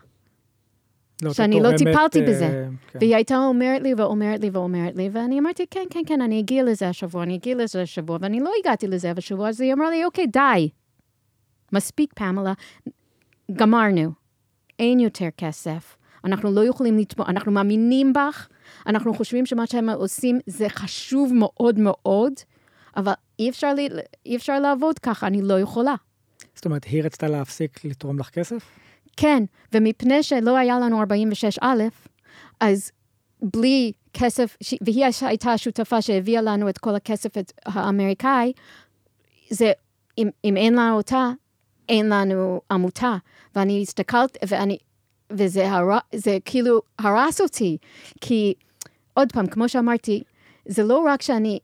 לא, 1.22 1.32
שאני 1.32 1.60
לא 1.60 1.76
טיפלתי 1.78 2.18
uh, 2.18 2.28
בזה. 2.28 2.68
כן. 2.90 2.98
והיא 2.98 3.14
הייתה 3.14 3.38
אומרת 3.38 3.82
לי 3.82 3.94
ואומרת 3.94 4.40
לי 4.40 4.50
ואומרת 4.50 4.96
לי, 4.96 5.08
ואני 5.12 5.38
אמרתי, 5.38 5.66
כן, 5.70 5.84
כן, 5.90 6.00
כן, 6.06 6.20
אני 6.20 6.40
אגיע 6.40 6.64
לזה 6.64 6.88
השבוע, 6.88 7.22
אני 7.22 7.34
אגיע 7.36 7.54
לזה 7.54 7.82
השבוע, 7.82 8.18
ואני 8.20 8.40
לא 8.40 8.50
הגעתי 8.60 8.86
לזה 8.86 9.12
השבוע, 9.16 9.48
אז 9.48 9.60
היא 9.60 9.72
אמרה 9.72 9.90
לי, 9.90 10.04
אוקיי, 10.04 10.26
די. 10.26 10.68
מספיק, 11.72 12.12
פמלה, 12.14 12.52
גמרנו. 13.52 14.12
אין 14.78 15.00
יותר 15.00 15.28
כסף. 15.36 15.96
אנחנו 16.24 16.52
לא 16.52 16.64
יכולים 16.64 16.98
לתמוך, 16.98 17.28
אנחנו 17.28 17.52
מאמינים 17.52 18.12
בך, 18.12 18.48
אנחנו 18.86 19.14
חושבים 19.14 19.46
שמה 19.46 19.66
שהם 19.66 19.90
עושים 19.90 20.38
זה 20.46 20.68
חשוב 20.68 21.32
מאוד 21.34 21.78
מאוד, 21.78 22.32
אבל 22.96 23.12
אי 23.38 23.50
אפשר, 23.50 23.74
לי, 23.74 23.88
אי 24.26 24.36
אפשר 24.36 24.60
לעבוד 24.60 24.98
ככה, 24.98 25.26
אני 25.26 25.42
לא 25.42 25.60
יכולה. 25.60 25.94
זאת 26.54 26.64
אומרת, 26.64 26.84
היא 26.84 27.02
רצתה 27.02 27.28
להפסיק 27.28 27.84
לתרום 27.84 28.18
לך 28.18 28.30
כסף? 28.30 28.64
כן, 29.16 29.42
ומפני 29.72 30.22
שלא 30.22 30.56
היה 30.56 30.78
לנו 30.78 31.00
46 31.00 31.58
א', 31.60 31.82
אז 32.60 32.90
בלי 33.42 33.92
כסף, 34.12 34.56
והיא 34.80 35.04
הייתה 35.20 35.52
השותפה 35.52 36.02
שהביאה 36.02 36.42
לנו 36.42 36.68
את 36.68 36.78
כל 36.78 36.94
הכסף 36.94 37.30
האמריקאי, 37.66 38.52
זה, 39.50 39.72
אם, 40.18 40.28
אם 40.44 40.56
אין 40.56 40.74
לנו 40.74 40.96
אותה, 40.96 41.30
אין 41.88 42.08
לנו 42.08 42.60
עמותה. 42.70 43.16
ואני 43.56 43.82
הסתכלת, 43.82 44.36
ואני, 44.48 44.78
וזה 45.30 45.70
הר... 45.70 45.98
זה 46.14 46.38
כאילו 46.44 46.80
הרס 46.98 47.40
אותי, 47.40 47.76
כי 48.20 48.54
עוד 49.14 49.32
פעם, 49.32 49.46
כמו 49.46 49.68
שאמרתי, 49.68 50.22
זה 50.66 50.84
לא 50.84 50.98
רק 50.98 51.22
שאני 51.22 51.58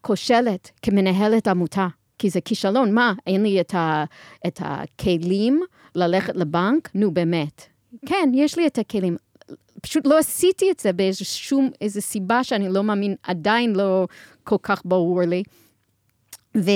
כושלת 0.00 0.70
כמנהלת 0.82 1.48
עמותה, 1.48 1.86
כי 2.18 2.30
זה 2.30 2.40
כישלון, 2.40 2.94
מה, 2.94 3.12
אין 3.26 3.42
לי 3.42 3.60
את, 3.60 3.74
ה... 3.74 4.04
את 4.46 4.60
הכלים 4.64 5.60
ללכת 5.94 6.36
לבנק? 6.36 6.88
נו, 6.94 7.10
באמת. 7.10 7.62
כן, 8.06 8.30
יש 8.34 8.58
לי 8.58 8.66
את 8.66 8.78
הכלים. 8.78 9.16
פשוט 9.82 10.06
לא 10.06 10.18
עשיתי 10.18 10.70
את 10.70 10.80
זה 10.80 10.92
באיזו 10.92 11.24
שום, 11.24 11.70
איזו 11.80 12.00
סיבה 12.00 12.44
שאני 12.44 12.68
לא 12.68 12.82
מאמין, 12.82 13.14
עדיין 13.22 13.76
לא 13.76 14.06
כל 14.44 14.56
כך 14.62 14.82
ברור 14.84 15.22
לי. 15.22 15.42
ו, 16.56 16.70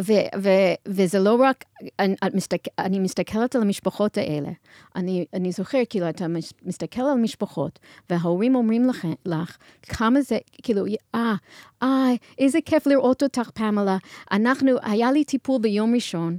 ו, 0.00 0.12
ו, 0.42 0.48
וזה 0.86 1.18
לא 1.18 1.34
רק, 1.34 1.64
אני, 1.98 2.14
מסתכל, 2.34 2.70
אני 2.78 2.98
מסתכלת 2.98 3.56
על 3.56 3.62
המשפחות 3.62 4.18
האלה. 4.18 4.48
אני, 4.96 5.24
אני 5.34 5.52
זוכר, 5.52 5.78
כאילו, 5.90 6.08
אתה 6.08 6.26
מסתכל 6.62 7.02
על 7.02 7.18
משפחות, 7.18 7.78
וההורים 8.10 8.54
אומרים 8.54 8.84
לך, 8.88 9.06
לך 9.26 9.56
כמה 9.82 10.20
זה, 10.20 10.38
כאילו, 10.62 10.84
אה, 11.14 11.34
אה, 11.82 12.10
איזה 12.38 12.58
כיף 12.64 12.86
לראות 12.86 13.22
אותך, 13.22 13.50
פמלה. 13.54 13.96
אנחנו, 14.32 14.70
היה 14.82 15.12
לי 15.12 15.24
טיפול 15.24 15.60
ביום 15.60 15.94
ראשון, 15.94 16.38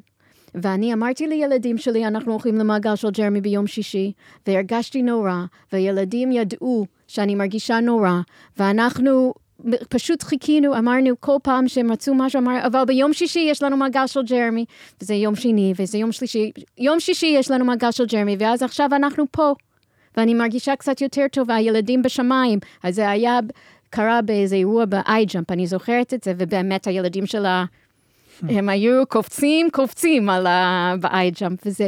ואני 0.55 0.93
אמרתי 0.93 1.27
לילדים 1.27 1.77
שלי, 1.77 2.07
אנחנו 2.07 2.31
הולכים 2.31 2.55
למעגל 2.55 2.95
של 2.95 3.09
ג'רמי 3.09 3.41
ביום 3.41 3.67
שישי, 3.67 4.11
והרגשתי 4.47 5.01
נורא, 5.01 5.45
והילדים 5.73 6.31
ידעו 6.31 6.85
שאני 7.07 7.35
מרגישה 7.35 7.79
נורא, 7.79 8.21
ואנחנו 8.57 9.33
פשוט 9.89 10.23
חיכינו, 10.23 10.77
אמרנו 10.77 11.09
כל 11.19 11.35
פעם 11.43 11.67
שהם 11.67 11.91
רצו 11.91 12.13
משהו, 12.13 12.39
אמר, 12.39 12.67
אבל 12.67 12.83
ביום 12.85 13.13
שישי 13.13 13.39
יש 13.39 13.63
לנו 13.63 13.77
מעגל 13.77 14.07
של 14.07 14.23
ג'רמי, 14.23 14.65
וזה 15.01 15.13
יום 15.13 15.35
שני, 15.35 15.73
וזה 15.79 15.97
יום 15.97 16.11
שלישי, 16.11 16.51
יום 16.77 16.99
שישי 16.99 17.25
יש 17.25 17.51
לנו 17.51 17.65
מעגל 17.65 17.91
של 17.91 18.05
ג'רמי, 18.05 18.35
ואז 18.39 18.63
עכשיו 18.63 18.89
אנחנו 18.95 19.23
פה, 19.31 19.53
ואני 20.17 20.33
מרגישה 20.33 20.75
קצת 20.75 21.01
יותר 21.01 21.25
טובה, 21.31 21.55
הילדים 21.55 22.01
בשמיים, 22.01 22.59
אז 22.83 22.95
זה 22.95 23.09
היה, 23.09 23.39
קרה 23.91 24.21
באיזה 24.21 24.55
אירוע 24.55 24.85
ב 24.85 24.95
iJump, 24.95 25.51
אני 25.51 25.67
זוכרת 25.67 26.13
את 26.13 26.23
זה, 26.23 26.33
ובאמת 26.37 26.87
הילדים 26.87 27.25
שלה, 27.25 27.65
הם 28.49 28.69
היו 28.69 29.03
קופצים, 29.07 29.69
קופצים 29.71 30.29
על 30.29 30.47
ה... 30.47 30.93
ב 30.99 31.08
iJump, 31.08 31.59
וזה... 31.65 31.87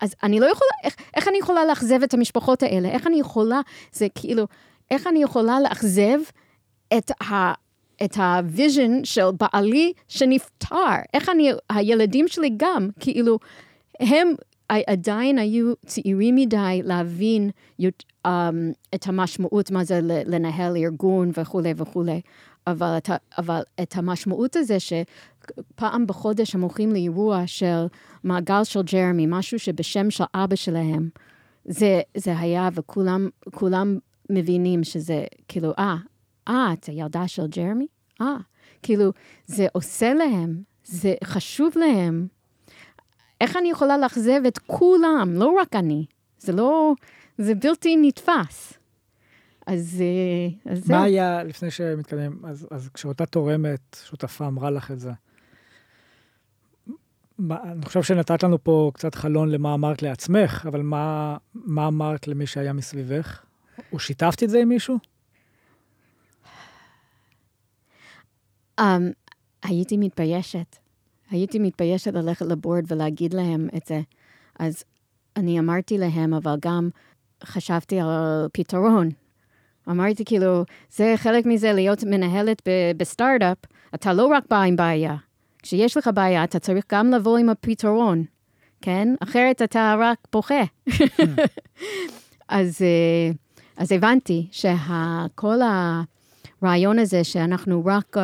אז 0.00 0.14
אני 0.22 0.40
לא 0.40 0.46
יכולה, 0.46 0.70
איך, 0.84 0.96
איך 1.16 1.28
אני 1.28 1.38
יכולה 1.38 1.64
לאכזב 1.64 2.02
את 2.02 2.14
המשפחות 2.14 2.62
האלה? 2.62 2.88
איך 2.88 3.06
אני 3.06 3.20
יכולה, 3.20 3.60
זה 3.92 4.06
כאילו, 4.14 4.46
איך 4.90 5.06
אני 5.06 5.22
יכולה 5.22 5.60
לאכזב 5.60 6.18
את 6.98 7.10
ה... 7.22 7.52
את 8.04 8.16
ה 8.16 8.29
vision 8.29 9.04
של 9.04 9.26
בעלי 9.40 9.92
שנפטר. 10.08 10.76
איך 11.14 11.28
אני, 11.28 11.50
הילדים 11.70 12.28
שלי 12.28 12.50
גם, 12.56 12.88
כאילו, 13.00 13.38
הם 14.00 14.34
עדיין 14.68 15.38
היו 15.38 15.72
צעירים 15.86 16.34
מדי 16.34 16.80
להבין 16.84 17.50
um, 18.26 18.28
את 18.94 19.06
המשמעות, 19.06 19.70
מה 19.70 19.84
זה 19.84 20.00
לנהל 20.02 20.76
ארגון 20.76 21.30
וכולי 21.36 21.72
וכולי. 21.76 22.20
אבל 22.66 22.96
את, 22.96 23.10
אבל 23.38 23.60
את 23.82 23.96
המשמעות 23.96 24.56
הזה 24.56 24.76
שפעם 24.80 26.06
בחודש 26.06 26.54
הם 26.54 26.60
הולכים 26.60 26.92
לאירוע 26.92 27.42
של 27.46 27.86
מעגל 28.24 28.64
של 28.64 28.82
ג'רמי, 28.82 29.26
משהו 29.28 29.58
שבשם 29.58 30.10
של 30.10 30.24
אבא 30.34 30.56
שלהם, 30.56 31.08
זה, 31.64 32.00
זה 32.16 32.38
היה, 32.38 32.68
וכולם 32.74 33.28
כולם 33.54 33.98
מבינים 34.30 34.84
שזה, 34.84 35.24
כאילו, 35.48 35.72
אה, 35.78 35.96
אה, 36.48 36.72
את 36.72 36.84
הילדה 36.84 37.28
של 37.28 37.46
ג'רמי? 37.46 37.86
אה, 38.20 38.36
כאילו, 38.82 39.12
זה 39.46 39.66
עושה 39.72 40.14
להם, 40.14 40.62
זה 40.84 41.14
חשוב 41.24 41.72
להם. 41.76 42.26
איך 43.40 43.56
אני 43.56 43.70
יכולה 43.70 43.98
לאכזב 43.98 44.40
את 44.48 44.58
כולם, 44.58 45.32
לא 45.34 45.48
רק 45.60 45.76
אני? 45.76 46.06
זה 46.38 46.52
לא, 46.52 46.94
זה 47.38 47.54
בלתי 47.54 47.96
נתפס. 48.02 48.72
אז, 49.66 50.02
אה, 50.02 50.72
אז. 50.72 50.90
מה 50.90 51.02
היה, 51.02 51.42
לפני 51.42 51.70
שמתקדמים, 51.70 52.42
אז, 52.44 52.66
אז 52.70 52.88
כשאותה 52.94 53.26
תורמת, 53.26 53.98
שותפה, 54.04 54.46
אמרה 54.46 54.70
לך 54.70 54.90
את 54.90 55.00
זה, 55.00 55.12
מה, 57.38 57.56
אני 57.62 57.86
חושב 57.86 58.02
שנתת 58.02 58.42
לנו 58.42 58.64
פה 58.64 58.90
קצת 58.94 59.14
חלון 59.14 59.50
למה 59.50 59.74
אמרת 59.74 60.02
לעצמך, 60.02 60.66
אבל 60.68 60.82
מה, 60.82 61.36
מה 61.54 61.86
אמרת 61.86 62.28
למי 62.28 62.46
שהיה 62.46 62.72
מסביבך? 62.72 63.42
או 63.92 63.98
שיתפת 63.98 64.42
את 64.42 64.50
זה 64.50 64.60
עם 64.60 64.68
מישהו? 64.68 64.98
Um, 68.80 68.82
הייתי 69.62 69.96
מתביישת. 69.96 70.76
הייתי 71.30 71.58
מתביישת 71.58 72.14
ללכת 72.14 72.46
לבורד 72.46 72.84
ולהגיד 72.88 73.34
להם 73.34 73.68
את 73.76 73.86
זה. 73.86 74.00
אז 74.58 74.84
אני 75.36 75.58
אמרתי 75.58 75.98
להם, 75.98 76.34
אבל 76.34 76.56
גם 76.60 76.88
חשבתי 77.44 78.00
על 78.00 78.48
פתרון. 78.52 79.08
אמרתי, 79.88 80.24
כאילו, 80.24 80.64
זה 80.90 81.14
חלק 81.16 81.46
מזה 81.46 81.72
להיות 81.72 82.04
מנהלת 82.04 82.62
בסטארט-אפ, 82.96 83.58
אתה 83.94 84.12
לא 84.12 84.26
רק 84.26 84.44
בא 84.50 84.62
עם 84.62 84.76
בעיה. 84.76 85.16
כשיש 85.62 85.96
לך 85.96 86.10
בעיה, 86.14 86.44
אתה 86.44 86.58
צריך 86.58 86.84
גם 86.92 87.10
לבוא 87.10 87.38
עם 87.38 87.48
הפתרון, 87.48 88.24
כן? 88.80 89.08
אחרת 89.20 89.62
אתה 89.62 89.94
רק 89.98 90.18
בוכה. 90.32 90.64
אז, 92.48 92.82
אה, 92.82 93.30
אז 93.76 93.92
הבנתי 93.92 94.48
שכל 94.50 95.58
הרעיון 96.62 96.98
הזה 96.98 97.24
שאנחנו 97.24 97.82
רק... 97.84 98.16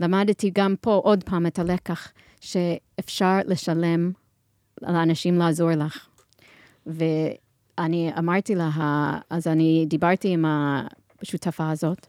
אה, 0.00 0.06
למדתי 0.06 0.50
גם 0.54 0.74
פה 0.80 0.94
עוד 0.94 1.24
פעם 1.24 1.46
את 1.46 1.58
הלקח, 1.58 2.12
שאפשר 2.40 3.38
לשלם 3.46 4.12
לאנשים 4.82 5.38
לעזור 5.38 5.70
לך. 5.70 6.08
ואני 6.86 8.10
אמרתי 8.18 8.54
לה, 8.54 8.70
אז 9.30 9.46
אני 9.46 9.84
דיברתי 9.88 10.28
עם 10.28 10.44
השותפה 11.22 11.70
הזאת, 11.70 12.06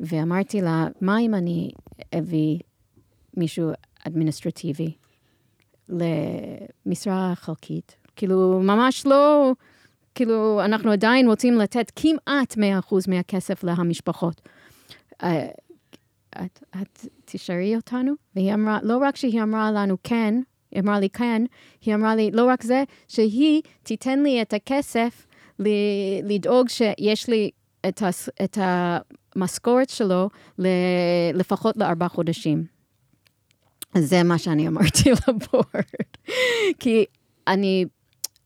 ואמרתי 0.00 0.60
לה, 0.60 0.86
מה 1.00 1.20
אם 1.20 1.34
אני 1.34 1.70
אביא 2.18 2.58
מישהו 3.36 3.70
אדמיניסטרטיבי 4.06 4.92
למשרה 5.88 7.32
חלקית? 7.34 7.96
כאילו, 8.16 8.60
ממש 8.62 9.06
לא, 9.06 9.52
כאילו, 10.14 10.60
אנחנו 10.64 10.90
עדיין 10.90 11.26
רוצים 11.26 11.58
לתת 11.58 11.92
כמעט 11.96 12.58
100% 12.90 12.94
מהכסף 13.08 13.64
למשפחות. 13.64 14.48
את, 16.36 16.64
את 16.82 17.06
תשארי 17.24 17.76
אותנו? 17.76 18.12
והיא 18.36 18.54
אמרה, 18.54 18.78
לא 18.82 18.98
רק 18.98 19.16
שהיא 19.16 19.42
אמרה 19.42 19.70
לנו 19.72 19.96
כן, 20.04 20.34
היא 20.70 20.80
אמרה 20.80 21.00
לי 21.00 21.10
כן, 21.10 21.42
היא 21.80 21.94
אמרה 21.94 22.14
לי, 22.16 22.30
לא 22.30 22.44
רק 22.44 22.62
זה, 22.62 22.84
שהיא 23.08 23.62
תיתן 23.82 24.22
לי 24.22 24.42
את 24.42 24.52
הכסף 24.52 25.26
לדאוג 26.24 26.68
שיש 26.68 27.28
לי 27.28 27.50
את, 27.88 28.02
הס, 28.02 28.28
את 28.44 28.58
המשכורת 29.36 29.90
שלו 29.90 30.28
ל- 30.58 30.66
לפחות 31.34 31.76
לארבעה 31.76 32.08
חודשים. 32.08 32.64
זה 33.98 34.22
מה 34.22 34.38
שאני 34.38 34.68
אמרתי 34.68 35.10
לבורד. 35.28 35.84
כי 36.78 37.04
אני, 37.48 37.84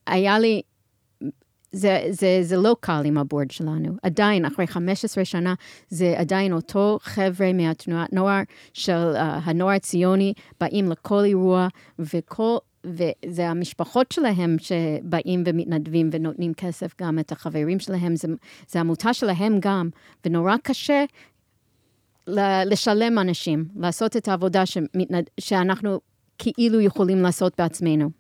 היה 0.06 0.38
לי 0.38 0.62
זה, 1.74 2.06
זה, 2.10 2.38
זה 2.42 2.56
לא 2.56 2.76
קל 2.80 3.02
עם 3.04 3.18
הבורד 3.18 3.50
שלנו. 3.50 3.92
עדיין, 4.02 4.44
אחרי 4.44 4.66
15 4.66 5.24
שנה, 5.24 5.54
זה 5.88 6.14
עדיין 6.16 6.52
אותו 6.52 6.98
חבר'ה 7.02 7.52
מהתנועת 7.52 8.12
נוער 8.12 8.42
של 8.72 9.12
uh, 9.14 9.18
הנוער 9.18 9.76
הציוני, 9.76 10.32
באים 10.60 10.90
לכל 10.90 11.24
אירוע, 11.24 11.68
וכל, 11.98 12.56
וזה 12.84 13.48
המשפחות 13.48 14.12
שלהם 14.12 14.56
שבאים 14.58 15.42
ומתנדבים 15.46 16.10
ונותנים 16.12 16.54
כסף 16.54 16.94
גם 17.00 17.18
את 17.18 17.32
החברים 17.32 17.78
שלהם, 17.78 18.16
זה, 18.16 18.28
זה 18.68 18.80
עמותה 18.80 19.14
שלהם 19.14 19.56
גם, 19.60 19.88
ונורא 20.24 20.56
קשה 20.62 21.04
לשלם 22.66 23.18
אנשים, 23.18 23.64
לעשות 23.76 24.16
את 24.16 24.28
העבודה 24.28 24.66
שמתנד... 24.66 25.30
שאנחנו 25.40 26.00
כאילו 26.38 26.80
יכולים 26.80 27.22
לעשות 27.22 27.52
בעצמנו. 27.58 28.10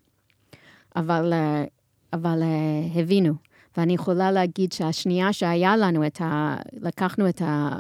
אבל... 0.96 1.32
Uh, 1.32 1.83
אבל 2.14 2.42
uh, 2.42 2.98
הבינו. 2.98 3.34
ואני 3.76 3.94
יכולה 3.94 4.32
להגיד 4.32 4.72
שהשנייה 4.72 5.32
שהיה 5.32 5.76
לנו 5.76 6.06
את 6.06 6.20
ה... 6.20 6.56
לקחנו 6.72 7.28
את 7.28 7.42
ה... 7.42 7.78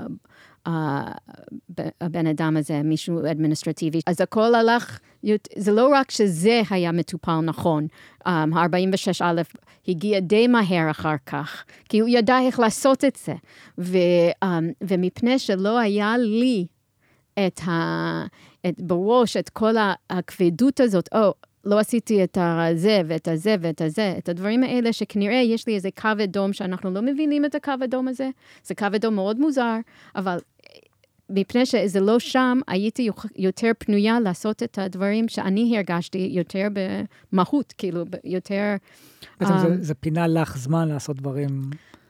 הבן 2.00 2.26
אדם 2.26 2.56
הזה, 2.56 2.82
מישהו 2.82 3.20
אדמיניסטרטיבי. 3.30 4.00
אז 4.06 4.20
הכל 4.20 4.54
הלך, 4.54 4.98
זה 5.56 5.72
לא 5.72 5.88
רק 5.88 6.10
שזה 6.10 6.62
היה 6.70 6.92
מטופל 6.92 7.40
נכון, 7.40 7.86
ה-46 8.26 9.22
א' 9.22 9.42
הגיע 9.88 10.20
די 10.20 10.46
מהר 10.46 10.90
אחר 10.90 11.14
כך, 11.26 11.64
כי 11.88 11.98
הוא 11.98 12.08
ידע 12.08 12.38
איך 12.40 12.60
לעשות 12.60 13.04
את 13.04 13.18
זה. 13.24 13.34
ו, 13.78 13.98
um, 14.44 14.46
ומפני 14.80 15.38
שלא 15.38 15.78
היה 15.78 16.18
לי 16.18 16.66
את 17.46 17.60
ה... 17.66 17.70
את, 18.66 18.80
בראש 18.80 19.36
את 19.36 19.48
כל 19.48 19.74
הכבדות 20.10 20.80
הזאת, 20.80 21.08
או, 21.14 21.30
oh, 21.30 21.46
לא 21.64 21.78
עשיתי 21.78 22.24
את 22.24 22.38
הזה 22.40 23.02
ואת 23.06 23.28
הזה 23.28 23.56
ואת 23.60 23.80
הזה, 23.80 24.14
את 24.18 24.28
הדברים 24.28 24.62
האלה 24.62 24.92
שכנראה 24.92 25.36
יש 25.36 25.66
לי 25.66 25.74
איזה 25.74 25.88
קו 26.00 26.08
אדום 26.24 26.52
שאנחנו 26.52 26.90
לא 26.90 27.02
מבינים 27.02 27.44
את 27.44 27.54
הקו 27.54 27.72
אדום 27.84 28.08
הזה. 28.08 28.30
זה 28.64 28.74
קו 28.74 28.86
אדום 28.94 29.14
מאוד 29.14 29.40
מוזר, 29.40 29.76
אבל 30.16 30.38
מפני 31.30 31.66
שזה 31.66 32.00
לא 32.00 32.18
שם, 32.18 32.58
הייתי 32.66 33.08
יותר 33.36 33.70
פנויה 33.78 34.20
לעשות 34.20 34.62
את 34.62 34.78
הדברים 34.78 35.28
שאני 35.28 35.76
הרגשתי 35.76 36.30
יותר 36.32 36.68
במהות, 37.32 37.74
כאילו, 37.78 38.04
יותר... 38.24 38.76
בעצם 39.40 39.54
um, 39.54 39.58
זה, 39.58 39.66
אה, 39.66 39.76
זה 39.80 39.94
פינה 39.94 40.26
לך 40.26 40.58
זמן 40.58 40.88
לעשות 40.88 41.16
דברים... 41.16 41.62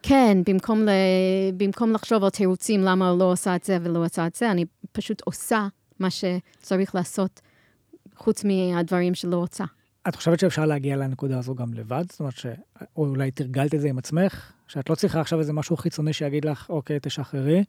כן, 0.02 0.38
במקום, 0.46 0.82
ל... 0.82 0.90
במקום 1.56 1.92
לחשוב 1.92 2.24
על 2.24 2.30
תירוצים 2.30 2.80
למה 2.80 3.14
לא 3.18 3.32
עושה 3.32 3.56
את 3.56 3.64
זה 3.64 3.78
ולא 3.82 4.04
עושה 4.04 4.26
את 4.26 4.34
זה, 4.34 4.50
אני 4.50 4.64
פשוט 4.92 5.22
עושה 5.24 5.66
מה 5.98 6.08
שצריך 6.10 6.94
לעשות. 6.94 7.40
חוץ 8.16 8.44
מהדברים 8.44 9.14
שלא 9.14 9.36
רוצה. 9.36 9.64
את 10.08 10.16
חושבת 10.16 10.40
שאפשר 10.40 10.64
להגיע 10.66 10.96
לנקודה 10.96 11.38
הזו 11.38 11.54
גם 11.54 11.74
לבד? 11.74 12.04
זאת 12.10 12.20
אומרת, 12.20 12.36
ש... 12.36 12.46
או 12.96 13.06
אולי 13.06 13.30
תרגלת 13.30 13.74
את 13.74 13.80
זה 13.80 13.88
עם 13.88 13.98
עצמך? 13.98 14.52
שאת 14.68 14.90
לא 14.90 14.94
צריכה 14.94 15.20
עכשיו 15.20 15.38
איזה 15.38 15.52
משהו 15.52 15.76
חיצוני 15.76 16.12
שיגיד 16.12 16.44
לך, 16.44 16.70
אוקיי, 16.70 16.98
תשחררי, 17.02 17.64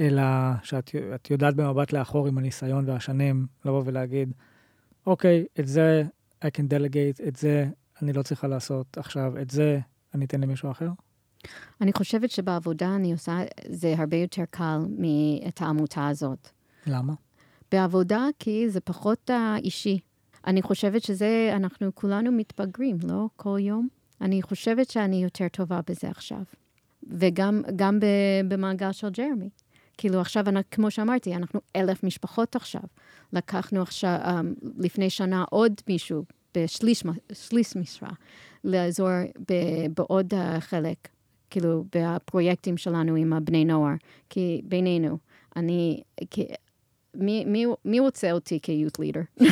אלא 0.00 0.22
שאת 0.62 1.30
יודעת 1.30 1.54
במבט 1.54 1.92
לאחור 1.92 2.26
עם 2.26 2.38
הניסיון 2.38 2.88
והשנים, 2.88 3.46
לבוא 3.64 3.82
ולהגיד, 3.84 4.32
אוקיי, 5.06 5.44
את 5.60 5.68
זה 5.68 6.04
I 6.44 6.46
can 6.46 6.64
delegate, 6.70 7.28
את 7.28 7.36
זה 7.36 7.66
אני 8.02 8.12
לא 8.12 8.22
צריכה 8.22 8.48
לעשות 8.48 8.98
עכשיו, 8.98 9.32
את 9.42 9.50
זה 9.50 9.80
אני 10.14 10.24
אתן 10.24 10.40
למישהו 10.40 10.70
אחר? 10.70 10.88
אני 11.80 11.92
חושבת 11.92 12.30
שבעבודה 12.30 12.94
אני 12.94 13.12
עושה, 13.12 13.38
זה 13.68 13.94
הרבה 13.98 14.16
יותר 14.16 14.44
קל 14.50 14.78
מאת 14.98 15.62
העמותה 15.62 16.08
הזאת. 16.08 16.48
למה? 16.86 17.12
בעבודה, 17.72 18.26
כי 18.38 18.70
זה 18.70 18.80
פחות 18.80 19.30
אישי. 19.64 19.98
אני 20.46 20.62
חושבת 20.62 21.02
שזה, 21.02 21.52
אנחנו 21.56 21.94
כולנו 21.94 22.32
מתבגרים, 22.32 22.98
לא? 23.02 23.26
כל 23.36 23.58
יום. 23.60 23.88
אני 24.20 24.42
חושבת 24.42 24.90
שאני 24.90 25.22
יותר 25.22 25.48
טובה 25.48 25.80
בזה 25.86 26.08
עכשיו. 26.08 26.42
וגם 27.10 27.62
גם 27.76 27.98
במעגל 28.48 28.92
של 28.92 29.08
ג'רמי. 29.08 29.50
כאילו 29.98 30.20
עכשיו, 30.20 30.48
אני, 30.48 30.60
כמו 30.70 30.90
שאמרתי, 30.90 31.34
אנחנו 31.34 31.60
אלף 31.76 32.04
משפחות 32.04 32.56
עכשיו. 32.56 32.80
לקחנו 33.32 33.82
עכשיו, 33.82 34.18
um, 34.24 34.68
לפני 34.78 35.10
שנה 35.10 35.44
עוד 35.50 35.72
מישהו 35.88 36.24
בשליש 36.56 37.76
משרה, 37.76 38.10
לעזור 38.64 39.08
ב, 39.50 39.54
בעוד 39.96 40.34
uh, 40.34 40.60
חלק, 40.60 41.08
כאילו, 41.50 41.84
בפרויקטים 41.96 42.76
שלנו 42.76 43.14
עם 43.14 43.32
הבני 43.32 43.64
נוער. 43.64 43.94
כי 44.30 44.60
בינינו, 44.64 45.18
אני, 45.56 46.02
כי 46.30 46.46
מי, 47.18 47.44
מי, 47.44 47.66
מי 47.84 48.00
רוצה 48.00 48.32
אותי 48.32 48.58
כ-youth 48.62 49.00
leader? 49.00 49.42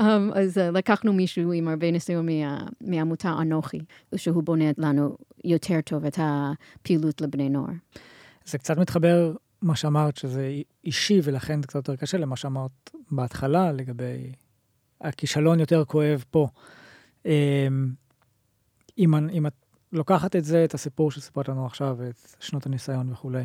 um, 0.00 0.02
אז 0.34 0.58
uh, 0.58 0.60
לקחנו 0.72 1.12
מישהו 1.12 1.52
עם 1.52 1.68
הרבה 1.68 1.90
ניסיון 1.90 2.26
מה, 2.26 2.58
מהעמותה 2.80 3.36
אנוכי, 3.40 3.78
שהוא 4.16 4.42
בונה 4.42 4.64
לנו 4.78 5.16
יותר 5.44 5.80
טוב 5.80 6.04
את 6.04 6.18
הפעילות 6.22 7.20
לבני 7.20 7.48
נוער. 7.48 7.72
זה 8.44 8.58
קצת 8.58 8.78
מתחבר, 8.78 9.32
מה 9.62 9.76
שאמרת, 9.76 10.16
שזה 10.16 10.60
אישי, 10.84 11.20
ולכן 11.24 11.60
זה 11.60 11.66
קצת 11.66 11.76
יותר 11.76 11.96
קשה 11.96 12.18
למה 12.18 12.36
שאמרת 12.36 12.90
בהתחלה, 13.10 13.72
לגבי 13.72 14.32
הכישלון 15.00 15.60
יותר 15.60 15.84
כואב 15.84 16.24
פה. 16.30 16.48
Um, 17.24 17.28
אם, 18.98 19.14
אם 19.14 19.46
את 19.46 19.52
לוקחת 19.92 20.36
את 20.36 20.44
זה, 20.44 20.64
את 20.64 20.74
הסיפור 20.74 21.10
שסיפרת 21.10 21.48
לנו 21.48 21.66
עכשיו, 21.66 21.98
את 22.08 22.36
שנות 22.40 22.66
הניסיון 22.66 23.12
וכולי, 23.12 23.44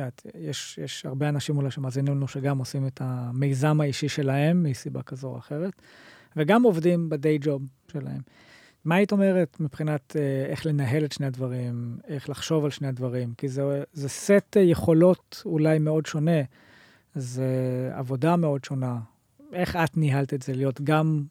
יודעת, 0.00 0.26
יש, 0.34 0.78
יש 0.78 1.06
הרבה 1.06 1.28
אנשים 1.28 1.56
אולי 1.56 1.70
שמאזינים 1.70 2.16
לנו 2.16 2.28
שגם 2.28 2.58
עושים 2.58 2.86
את 2.86 3.00
המיזם 3.04 3.80
האישי 3.80 4.08
שלהם 4.08 4.62
מסיבה 4.62 5.02
כזו 5.02 5.28
או 5.28 5.38
אחרת, 5.38 5.72
וגם 6.36 6.62
עובדים 6.62 7.08
בדיי 7.08 7.38
ג'וב 7.40 7.62
שלהם. 7.92 8.20
מה 8.84 8.94
היית 8.94 9.12
אומרת 9.12 9.60
מבחינת 9.60 10.16
אה, 10.18 10.46
איך 10.46 10.66
לנהל 10.66 11.04
את 11.04 11.12
שני 11.12 11.26
הדברים, 11.26 11.98
איך 12.08 12.30
לחשוב 12.30 12.64
על 12.64 12.70
שני 12.70 12.88
הדברים? 12.88 13.34
כי 13.38 13.48
זה, 13.48 13.82
זה 13.92 14.08
סט 14.08 14.56
יכולות 14.60 15.42
אולי 15.46 15.78
מאוד 15.78 16.06
שונה, 16.06 16.40
זה 17.14 17.44
עבודה 17.92 18.36
מאוד 18.36 18.64
שונה. 18.64 18.98
איך 19.52 19.76
את 19.76 19.96
ניהלת 19.96 20.34
את 20.34 20.42
זה, 20.42 20.52
להיות 20.52 20.80
גם 20.80 21.24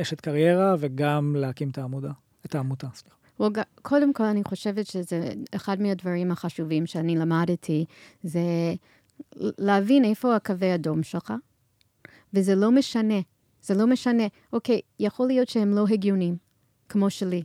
אשת 0.00 0.20
קריירה 0.20 0.74
וגם 0.78 1.36
להקים 1.38 1.68
את 1.70 1.78
העמודה, 1.78 2.10
את 2.46 2.54
העמותה, 2.54 2.86
סליחה. 2.94 3.17
Well, 3.42 3.44
קודם 3.82 4.12
כל, 4.12 4.24
אני 4.24 4.44
חושבת 4.44 4.86
שזה 4.86 5.30
אחד 5.54 5.82
מהדברים 5.82 6.30
החשובים 6.30 6.86
שאני 6.86 7.16
למדתי, 7.16 7.84
זה 8.22 8.40
להבין 9.36 10.04
איפה 10.04 10.36
הקווי 10.36 10.74
אדום 10.74 11.02
שלך, 11.02 11.32
וזה 12.34 12.54
לא 12.54 12.70
משנה. 12.70 13.20
זה 13.62 13.74
לא 13.74 13.86
משנה. 13.86 14.22
אוקיי, 14.52 14.80
יכול 15.00 15.26
להיות 15.26 15.48
שהם 15.48 15.70
לא 15.70 15.84
הגיונים, 15.90 16.36
כמו 16.88 17.10
שלי. 17.10 17.42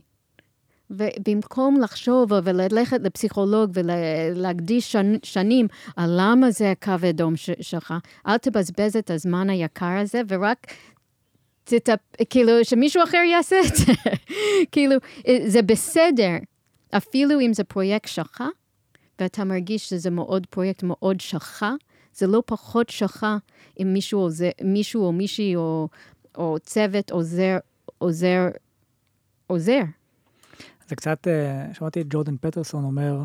ובמקום 0.90 1.80
לחשוב 1.80 2.32
וללכת 2.44 3.00
לפסיכולוג 3.02 3.70
ולהקדיש 3.74 4.96
שנים 5.22 5.66
על 5.96 6.10
למה 6.18 6.50
זה 6.50 6.70
הקו 6.70 6.92
האדום 7.02 7.34
שלך, 7.60 7.94
אל 8.26 8.38
תבזבז 8.38 8.96
את 8.96 9.10
הזמן 9.10 9.50
היקר 9.50 9.98
הזה, 10.00 10.20
ורק 10.28 10.66
תטפ... 11.64 11.98
כאילו, 12.30 12.52
שמישהו 12.62 13.02
אחר 13.02 13.16
יעשה 13.16 13.56
את 13.66 13.76
זה. 13.76 13.92
כאילו, 14.72 14.94
זה 15.46 15.62
בסדר, 15.62 16.36
אפילו 16.90 17.40
אם 17.40 17.52
זה 17.52 17.64
פרויקט 17.64 18.08
שלך, 18.08 18.42
ואתה 19.18 19.44
מרגיש 19.44 19.88
שזה 19.88 20.10
מאוד 20.10 20.46
פרויקט 20.46 20.82
מאוד 20.82 21.20
שלך, 21.20 21.66
זה 22.14 22.26
לא 22.26 22.42
פחות 22.46 22.88
שלך 22.88 23.26
אם 23.82 23.92
מישהו, 23.92 24.20
עוזר, 24.20 24.50
מישהו 24.64 25.04
או 25.04 25.12
מישהי 25.12 25.56
או, 25.56 25.88
או 26.34 26.56
צוות 26.62 27.10
עוזר, 27.10 27.56
עוזר, 27.98 28.48
עוזר. 29.46 29.80
זה 30.88 30.96
קצת, 30.96 31.28
אה, 31.28 31.74
שמעתי 31.74 32.00
את 32.00 32.06
ג'ורדן 32.08 32.36
פטרסון 32.36 32.84
אומר, 32.84 33.22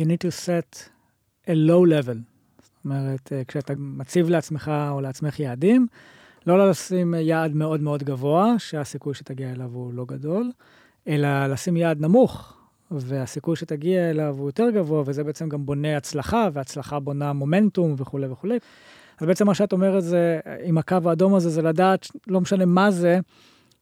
you 0.00 0.04
need 0.04 0.26
to 0.26 0.46
set 0.46 0.88
a 1.46 1.50
low 1.50 1.88
level. 1.88 2.18
זאת 2.62 2.84
אומרת, 2.84 3.32
אה, 3.32 3.42
כשאתה 3.48 3.72
מציב 3.76 4.28
לעצמך 4.28 4.70
או 4.90 5.00
לעצמך 5.00 5.40
יעדים, 5.40 5.86
לא 6.56 6.70
לשים 6.70 7.14
יעד 7.14 7.54
מאוד 7.54 7.80
מאוד 7.80 8.02
גבוה, 8.02 8.54
שהסיכוי 8.58 9.14
שתגיע 9.14 9.52
אליו 9.52 9.70
הוא 9.72 9.92
לא 9.94 10.04
גדול, 10.04 10.50
אלא 11.08 11.46
לשים 11.46 11.76
יעד 11.76 12.00
נמוך, 12.00 12.54
והסיכוי 12.90 13.56
שתגיע 13.56 14.10
אליו 14.10 14.36
הוא 14.38 14.48
יותר 14.48 14.70
גבוה, 14.70 15.02
וזה 15.06 15.24
בעצם 15.24 15.48
גם 15.48 15.66
בונה 15.66 15.96
הצלחה, 15.96 16.48
והצלחה 16.52 17.00
בונה 17.00 17.32
מומנטום 17.32 17.94
וכולי 17.98 18.26
וכולי. 18.26 18.58
אז 19.18 19.26
בעצם 19.26 19.46
מה 19.46 19.54
שאת 19.54 19.72
אומרת 19.72 20.02
זה, 20.02 20.40
עם 20.62 20.78
הקו 20.78 20.96
האדום 21.04 21.34
הזה, 21.34 21.50
זה 21.50 21.62
לדעת, 21.62 22.06
לא 22.26 22.40
משנה 22.40 22.64
מה 22.64 22.90
זה, 22.90 23.18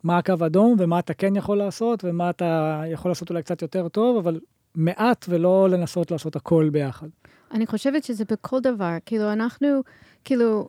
מה 0.05 0.19
הקו 0.19 0.35
האדום, 0.41 0.77
ומה 0.79 0.99
אתה 0.99 1.15
כן 1.15 1.37
יכול 1.37 1.59
לעשות, 1.59 2.05
ומה 2.05 2.31
אתה 2.31 2.83
יכול 2.87 3.11
לעשות 3.11 3.31
אולי 3.31 3.43
קצת 3.43 3.63
יותר 3.63 3.89
טוב, 3.89 4.17
אבל 4.17 4.41
מעט 4.75 5.27
ולא 5.29 5.69
לנסות 5.71 6.11
לעשות 6.11 6.37
הכל 6.37 6.69
ביחד. 6.73 7.09
אני 7.53 7.67
חושבת 7.67 8.05
שזה 8.05 8.25
בכל 8.25 8.61
דבר. 8.61 8.97
כאילו, 9.07 9.33
אנחנו, 9.33 9.83
כאילו, 10.25 10.69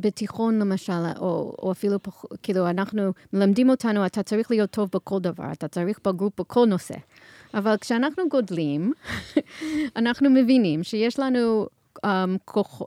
בתיכון 0.00 0.58
למשל, 0.58 0.92
או, 1.18 1.54
או 1.62 1.72
אפילו, 1.72 1.98
כאילו, 2.42 2.70
אנחנו 2.70 3.12
מלמדים 3.32 3.70
אותנו, 3.70 4.06
אתה 4.06 4.22
צריך 4.22 4.50
להיות 4.50 4.70
טוב 4.70 4.88
בכל 4.92 5.20
דבר, 5.20 5.52
אתה 5.52 5.68
צריך 5.68 5.98
בגרות 6.06 6.40
בכל 6.40 6.66
נושא. 6.66 6.94
אבל 7.54 7.76
כשאנחנו 7.80 8.28
גודלים, 8.28 8.92
אנחנו 9.96 10.30
מבינים 10.30 10.82
שיש 10.82 11.18
לנו 11.18 11.66
um, 11.96 12.08
כוח, 12.44 12.82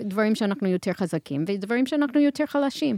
דברים 0.00 0.34
שאנחנו 0.34 0.68
יותר 0.68 0.92
חזקים 0.92 1.44
ודברים 1.48 1.86
שאנחנו 1.86 2.20
יותר 2.20 2.46
חלשים. 2.46 2.96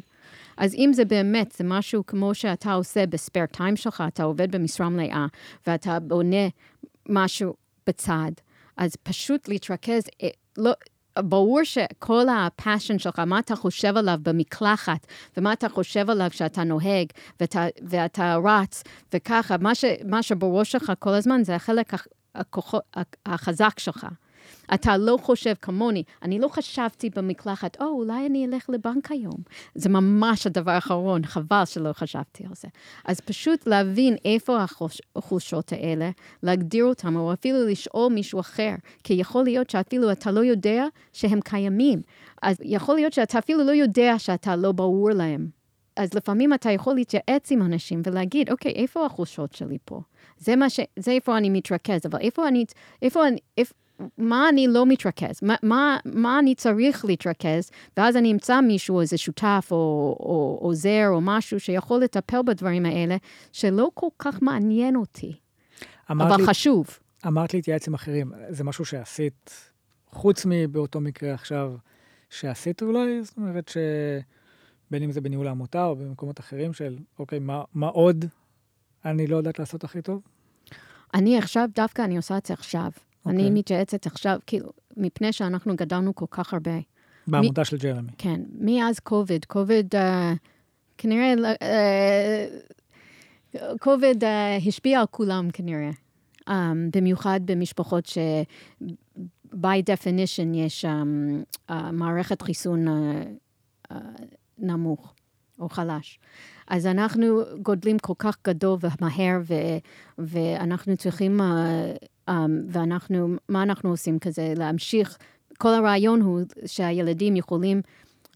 אז 0.56 0.74
אם 0.74 0.90
זה 0.92 1.04
באמת, 1.04 1.52
זה 1.52 1.64
משהו 1.64 2.06
כמו 2.06 2.34
שאתה 2.34 2.72
עושה 2.72 3.06
ב 3.06 3.13
spare 3.13 3.46
time 3.46 3.76
שלך, 3.76 4.04
אתה 4.08 4.22
עובד 4.22 4.56
במשרה 4.56 4.88
מלאה, 4.88 5.26
ואתה 5.66 6.00
בונה 6.00 6.48
משהו 7.08 7.54
בצד, 7.86 8.30
אז 8.76 8.96
פשוט 8.96 9.48
להתרכז, 9.48 10.02
אה, 10.22 10.28
לא, 10.58 10.72
ברור 11.18 11.64
שכל 11.64 12.26
הפאשן 12.28 12.98
שלך, 12.98 13.18
מה 13.18 13.38
אתה 13.38 13.56
חושב 13.56 13.96
עליו 13.96 14.18
במקלחת, 14.22 15.06
ומה 15.36 15.52
אתה 15.52 15.68
חושב 15.68 16.10
עליו 16.10 16.26
כשאתה 16.30 16.64
נוהג, 16.64 17.06
ואתה, 17.40 17.66
ואתה 17.88 18.36
רץ, 18.44 18.82
וככה, 19.12 19.56
מה, 19.58 19.74
ש, 19.74 19.84
מה 20.08 20.22
שבראש 20.22 20.72
שלך 20.72 20.92
כל 20.98 21.10
הזמן 21.10 21.44
זה 21.44 21.54
החלק 21.54 21.92
הכוח, 22.34 22.74
החזק 23.26 23.78
שלך. 23.78 24.06
אתה 24.74 24.96
לא 24.96 25.18
חושב 25.22 25.54
כמוני. 25.62 26.02
אני 26.22 26.38
לא 26.38 26.48
חשבתי 26.48 27.10
במקלחת, 27.10 27.76
או, 27.80 27.86
oh, 27.86 27.88
אולי 27.88 28.26
אני 28.26 28.46
אלך 28.46 28.70
לבנק 28.70 29.10
היום. 29.12 29.36
זה 29.74 29.88
ממש 29.88 30.46
הדבר 30.46 30.70
האחרון, 30.70 31.26
חבל 31.26 31.64
שלא 31.64 31.92
חשבתי 31.92 32.44
על 32.46 32.54
זה. 32.54 32.68
אז 33.04 33.20
פשוט 33.20 33.66
להבין 33.66 34.16
איפה 34.24 34.58
החולשות 35.16 35.72
האלה, 35.72 36.10
להגדיר 36.42 36.84
אותם, 36.84 37.16
או 37.16 37.32
אפילו 37.32 37.66
לשאול 37.66 38.12
מישהו 38.12 38.40
אחר, 38.40 38.74
כי 39.04 39.14
יכול 39.14 39.44
להיות 39.44 39.70
שאפילו 39.70 40.12
אתה 40.12 40.30
לא 40.30 40.40
יודע 40.40 40.86
שהם 41.12 41.40
קיימים. 41.40 42.02
אז 42.42 42.56
יכול 42.62 42.94
להיות 42.94 43.12
שאתה 43.12 43.38
אפילו 43.38 43.64
לא 43.64 43.72
יודע 43.72 44.18
שאתה 44.18 44.56
לא 44.56 44.72
ברור 44.72 45.10
להם. 45.10 45.48
אז 45.96 46.14
לפעמים 46.14 46.54
אתה 46.54 46.70
יכול 46.70 46.94
להתייעץ 46.94 47.52
עם 47.52 47.62
אנשים 47.62 48.02
ולהגיד, 48.06 48.50
אוקיי, 48.50 48.72
איפה 48.72 49.06
החולשות 49.06 49.52
שלי 49.52 49.78
פה? 49.84 50.00
זה 50.38 50.56
מה 50.56 50.70
ש... 50.70 50.80
זה 50.96 51.10
איפה 51.10 51.36
אני 51.36 51.50
מתרכז, 51.50 52.00
אבל 52.06 52.20
איפה 52.20 52.48
אני... 52.48 52.64
איפה 53.02 53.28
אני... 53.28 53.38
איפה, 53.58 53.74
מה 54.18 54.48
אני 54.48 54.66
לא 54.68 54.86
מתרכז? 54.86 55.38
מה, 55.42 55.54
מה, 55.62 55.98
מה 56.04 56.38
אני 56.38 56.54
צריך 56.54 57.04
להתרכז? 57.04 57.70
ואז 57.96 58.16
אני 58.16 58.32
אמצא 58.32 58.60
מישהו, 58.60 59.00
איזה 59.00 59.18
שותף 59.18 59.68
או, 59.70 59.76
או 60.20 60.58
עוזר 60.60 61.06
או 61.08 61.20
משהו 61.20 61.60
שיכול 61.60 62.00
לטפל 62.00 62.42
בדברים 62.42 62.86
האלה, 62.86 63.16
שלא 63.52 63.90
כל 63.94 64.08
כך 64.18 64.42
מעניין 64.42 64.96
אותי, 64.96 65.32
אבל 66.10 66.36
לי, 66.36 66.46
חשוב. 66.46 66.98
אמרת 67.26 67.54
להתייעץ 67.54 67.88
עם 67.88 67.94
אחרים, 67.94 68.32
זה 68.48 68.64
משהו 68.64 68.84
שעשית, 68.84 69.70
חוץ 70.10 70.46
מבאותו 70.48 71.00
מקרה 71.00 71.34
עכשיו, 71.34 71.74
שעשית 72.30 72.82
אולי? 72.82 73.24
זאת 73.24 73.36
אומרת 73.36 73.68
שבין 73.68 75.02
אם 75.02 75.12
זה 75.12 75.20
בניהול 75.20 75.48
העמותה 75.48 75.84
או 75.84 75.96
במקומות 75.96 76.40
אחרים 76.40 76.72
של, 76.72 76.98
אוקיי, 77.18 77.38
מה, 77.38 77.62
מה 77.74 77.86
עוד 77.86 78.24
אני 79.04 79.26
לא 79.26 79.36
יודעת 79.36 79.58
לעשות 79.58 79.84
הכי 79.84 80.02
טוב? 80.02 80.22
אני 81.14 81.38
עכשיו, 81.38 81.68
דווקא 81.74 82.02
אני 82.02 82.16
עושה 82.16 82.36
את 82.36 82.46
זה 82.46 82.54
עכשיו. 82.54 82.90
Okay. 83.26 83.30
אני 83.30 83.42
אוקיי. 83.42 83.58
מתייעצת 83.58 84.06
עכשיו, 84.06 84.38
כאילו, 84.46 84.70
מפני 84.96 85.32
שאנחנו 85.32 85.76
גדלנו 85.76 86.14
כל 86.14 86.26
כך 86.30 86.52
הרבה. 86.54 86.78
בעמודה 87.26 87.62
מ- 87.62 87.64
של 87.64 87.76
ג'רמי. 87.76 88.10
כן, 88.18 88.40
מאז 88.58 88.98
קוביד. 88.98 89.44
קוביד, 89.44 89.94
uh, 89.94 89.98
כנראה, 90.98 91.34
קוביד 93.80 94.24
uh, 94.24 94.26
uh, 94.26 94.68
השפיע 94.68 95.00
על 95.00 95.06
כולם 95.10 95.48
כנראה. 95.52 95.90
Um, 96.48 96.52
במיוחד 96.92 97.40
במשפחות 97.44 98.06
ש... 98.06 98.18
by 99.54 99.82
definition 99.92 100.56
יש 100.56 100.84
um, 100.84 100.88
uh, 101.70 101.74
מערכת 101.92 102.42
חיסון 102.42 102.88
uh, 102.88 102.90
uh, 103.92 103.94
נמוך 104.58 105.14
או 105.58 105.68
חלש. 105.68 106.18
אז 106.68 106.86
אנחנו 106.86 107.40
גודלים 107.62 107.98
כל 107.98 108.12
כך 108.18 108.36
גדול 108.44 108.78
ומהר, 108.80 109.40
ו, 109.44 109.54
ואנחנו 110.18 110.96
צריכים 110.96 111.40
uh, 111.40 111.44
Um, 112.30 112.32
ואנחנו, 112.68 113.36
מה 113.48 113.62
אנחנו 113.62 113.90
עושים 113.90 114.18
כזה? 114.18 114.54
להמשיך, 114.56 115.18
כל 115.58 115.68
הרעיון 115.68 116.20
הוא 116.20 116.40
שהילדים 116.66 117.36
יכולים 117.36 117.82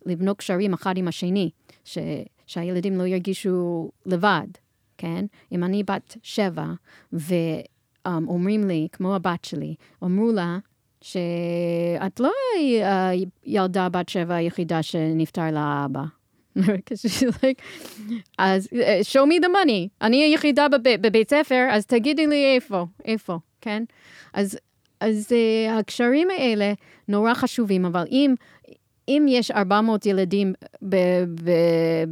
לבנות 0.07 0.38
קשרים 0.38 0.72
אחד 0.74 0.96
עם 0.96 1.09
השני, 1.09 1.51
ש, 1.85 1.98
שהילדים 2.46 2.98
לא 2.98 3.07
ירגישו 3.07 3.90
לבד, 4.07 4.46
כן? 4.98 5.24
אם 5.53 5.64
אני 5.64 5.83
בת 5.83 6.16
שבע, 6.22 6.66
ואומרים 7.12 8.62
um, 8.62 8.66
לי, 8.66 8.88
כמו 8.92 9.14
הבת 9.14 9.44
שלי, 9.44 9.74
אמרו 10.05 10.33
לה, 10.33 10.59
שאת 11.01 12.20
לא 12.20 12.33
ילדה 13.44 13.88
בת 13.88 14.09
שבע 14.09 14.35
היחידה 14.35 14.83
שנפטר 14.83 15.51
לה 15.51 15.85
אבא. 15.85 16.05
אז 18.38 18.68
uh, 18.72 18.77
show 19.12 19.24
me 19.27 19.44
the 19.44 19.48
money, 19.48 19.88
אני 20.03 20.22
היחידה 20.22 20.66
בבית 21.01 21.31
ספר, 21.31 21.66
אז 21.70 21.87
תגידי 21.87 22.27
לי 22.27 22.55
איפה, 22.55 22.87
איפה. 23.05 23.38
כן? 23.61 23.83
אז, 24.33 24.59
אז 25.01 25.29
uh, 25.29 25.73
הקשרים 25.73 26.29
האלה 26.31 26.73
נורא 27.09 27.35
חשובים, 27.35 27.85
אבל 27.85 28.05
אם, 28.11 28.35
אם 29.09 29.27
יש 29.29 29.51
400 29.51 30.07
ילדים 30.07 30.53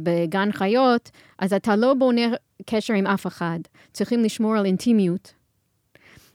בגן 0.03 0.51
חיות, 0.51 1.11
אז 1.39 1.53
אתה 1.53 1.75
לא 1.75 1.93
בונה 1.93 2.21
קשר 2.65 2.93
עם 2.93 3.07
אף 3.07 3.27
אחד. 3.27 3.59
צריכים 3.93 4.23
לשמור 4.23 4.55
על 4.55 4.65
אינטימיות. 4.65 5.33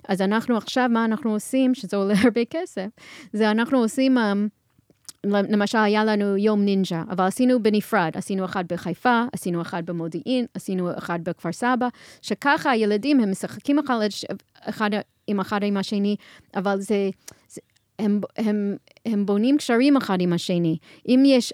אז 0.09 0.20
אנחנו 0.20 0.57
עכשיו, 0.57 0.88
מה 0.92 1.05
אנחנו 1.05 1.33
עושים, 1.33 1.75
שזה 1.75 1.96
עולה 1.96 2.14
הרבה 2.25 2.44
כסף, 2.44 2.88
זה 3.33 3.51
אנחנו 3.51 3.79
עושים... 3.79 4.18
Um, 4.18 4.62
למשל, 5.26 5.78
היה 5.78 6.04
לנו 6.04 6.37
יום 6.37 6.64
נינג'ה, 6.64 7.02
אבל 7.11 7.24
עשינו 7.24 7.62
בנפרד. 7.62 8.11
עשינו 8.14 8.44
אחד 8.44 8.64
בחיפה, 8.68 9.24
עשינו 9.32 9.62
אחד 9.62 9.87
במודיעין, 9.87 10.46
עשינו 10.54 10.90
אחד 10.98 11.24
בכפר 11.24 11.52
סבא, 11.52 11.88
שככה 12.22 12.70
הילדים, 12.70 13.20
הם 13.20 13.30
משחקים 13.30 13.78
אחד, 13.78 13.98
אחד 14.61 14.90
עם 15.26 15.40
אחד 15.40 15.62
עם 15.62 15.76
השני, 15.76 16.16
אבל 16.56 16.80
זה, 16.80 17.11
זה 17.48 17.61
הם, 17.98 18.20
הם, 18.37 18.76
הם 19.06 19.26
בונים 19.26 19.58
קשרים 19.58 19.96
אחד 19.96 20.20
עם 20.20 20.32
השני. 20.32 20.76
אם 21.08 21.22
יש 21.26 21.52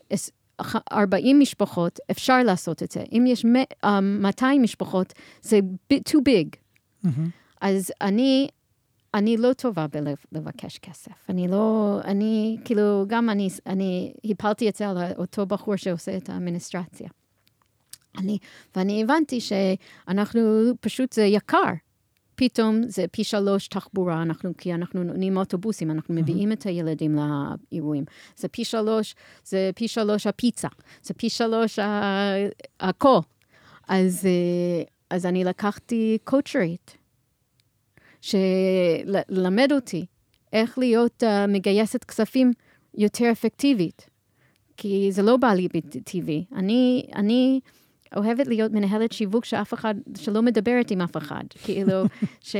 40 0.92 1.38
משפחות, 1.38 1.98
אפשר 2.10 2.42
לעשות 2.42 2.82
את 2.82 2.90
זה. 2.90 3.02
אם 3.12 3.24
יש 3.26 3.44
200 4.02 4.62
משפחות, 4.62 5.12
זה 5.42 5.60
too 5.92 6.18
big. 6.28 6.56
Mm-hmm. 7.04 7.08
אז 7.60 7.92
אני, 8.00 8.48
אני 9.14 9.36
לא 9.36 9.52
טובה 9.52 9.86
בלבקש 10.32 10.78
כסף. 10.78 11.12
אני 11.28 11.48
לא, 11.48 11.98
אני, 12.04 12.56
כאילו, 12.64 13.04
גם 13.06 13.30
אני, 13.30 13.48
אני 13.66 14.12
הפלתי 14.24 14.68
את 14.68 14.76
זה 14.76 14.88
על 14.88 14.98
אותו 15.18 15.46
בחור 15.46 15.76
שעושה 15.76 16.16
את 16.16 16.30
האמיניסטרציה. 16.30 17.08
אני, 18.18 18.38
ואני 18.76 19.02
הבנתי 19.02 19.40
שאנחנו, 19.40 20.40
פשוט 20.80 21.12
זה 21.12 21.22
יקר. 21.22 21.72
פתאום 22.34 22.82
זה 22.86 23.04
פי 23.12 23.24
שלוש 23.24 23.68
תחבורה, 23.68 24.22
אנחנו, 24.22 24.50
כי 24.58 24.74
אנחנו 24.74 25.04
נותנים 25.04 25.36
אוטובוסים, 25.36 25.90
אנחנו 25.90 26.14
מביאים 26.14 26.52
את 26.52 26.62
הילדים 26.62 27.18
לאירועים. 27.18 28.04
זה 28.36 28.48
פי 28.48 28.64
שלוש, 28.64 29.14
זה 29.44 29.70
פי 29.74 29.88
שלוש 29.88 30.26
הפיצה, 30.26 30.68
זה 31.02 31.14
פי 31.14 31.30
שלוש 31.30 31.78
הכל. 32.80 33.18
אז, 33.88 34.26
אה, 34.26 34.82
אז 35.10 35.26
אני 35.26 35.44
לקחתי 35.44 36.18
קואוצ'רית, 36.24 36.96
שלמד 38.20 39.72
אותי 39.72 40.06
איך 40.52 40.78
להיות 40.78 41.22
uh, 41.22 41.50
מגייסת 41.50 42.04
כספים 42.04 42.52
יותר 42.94 43.32
אפקטיבית. 43.32 44.06
כי 44.76 45.12
זה 45.12 45.22
לא 45.22 45.36
בא 45.36 45.48
לי 45.48 45.68
בטבעי. 45.74 46.44
אני, 46.56 47.06
אני 47.14 47.60
אוהבת 48.16 48.46
להיות 48.46 48.72
מנהלת 48.72 49.12
שיווק 49.12 49.44
שאף 49.44 49.74
אחד, 49.74 49.94
שלא 50.16 50.42
מדברת 50.42 50.90
עם 50.90 51.00
אף 51.00 51.16
אחד. 51.16 51.44
כאילו, 51.64 52.04
ש... 52.40 52.56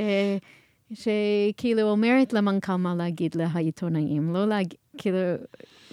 שכאילו 0.93 1.83
אומרת 1.83 2.33
למנכ"ל 2.33 2.75
מה 2.75 2.95
להגיד 2.95 3.35
לעיתונאים, 3.35 4.33
לא 4.33 4.47
להגיד, 4.49 4.79
כאילו, 4.99 5.19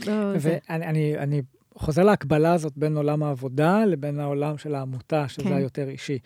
לא... 0.08 0.13
ואני 0.39 0.86
אני, 0.86 1.17
אני 1.17 1.41
חוזר 1.75 2.04
להקבלה 2.04 2.54
הזאת 2.54 2.78
בין 2.78 2.97
עולם 2.97 3.23
העבודה 3.23 3.86
לבין 3.86 4.19
העולם 4.19 4.58
של 4.58 4.75
העמותה, 4.75 5.28
שזה 5.28 5.43
כן. 5.43 5.54
היותר 5.54 5.89
אישי. 5.89 6.19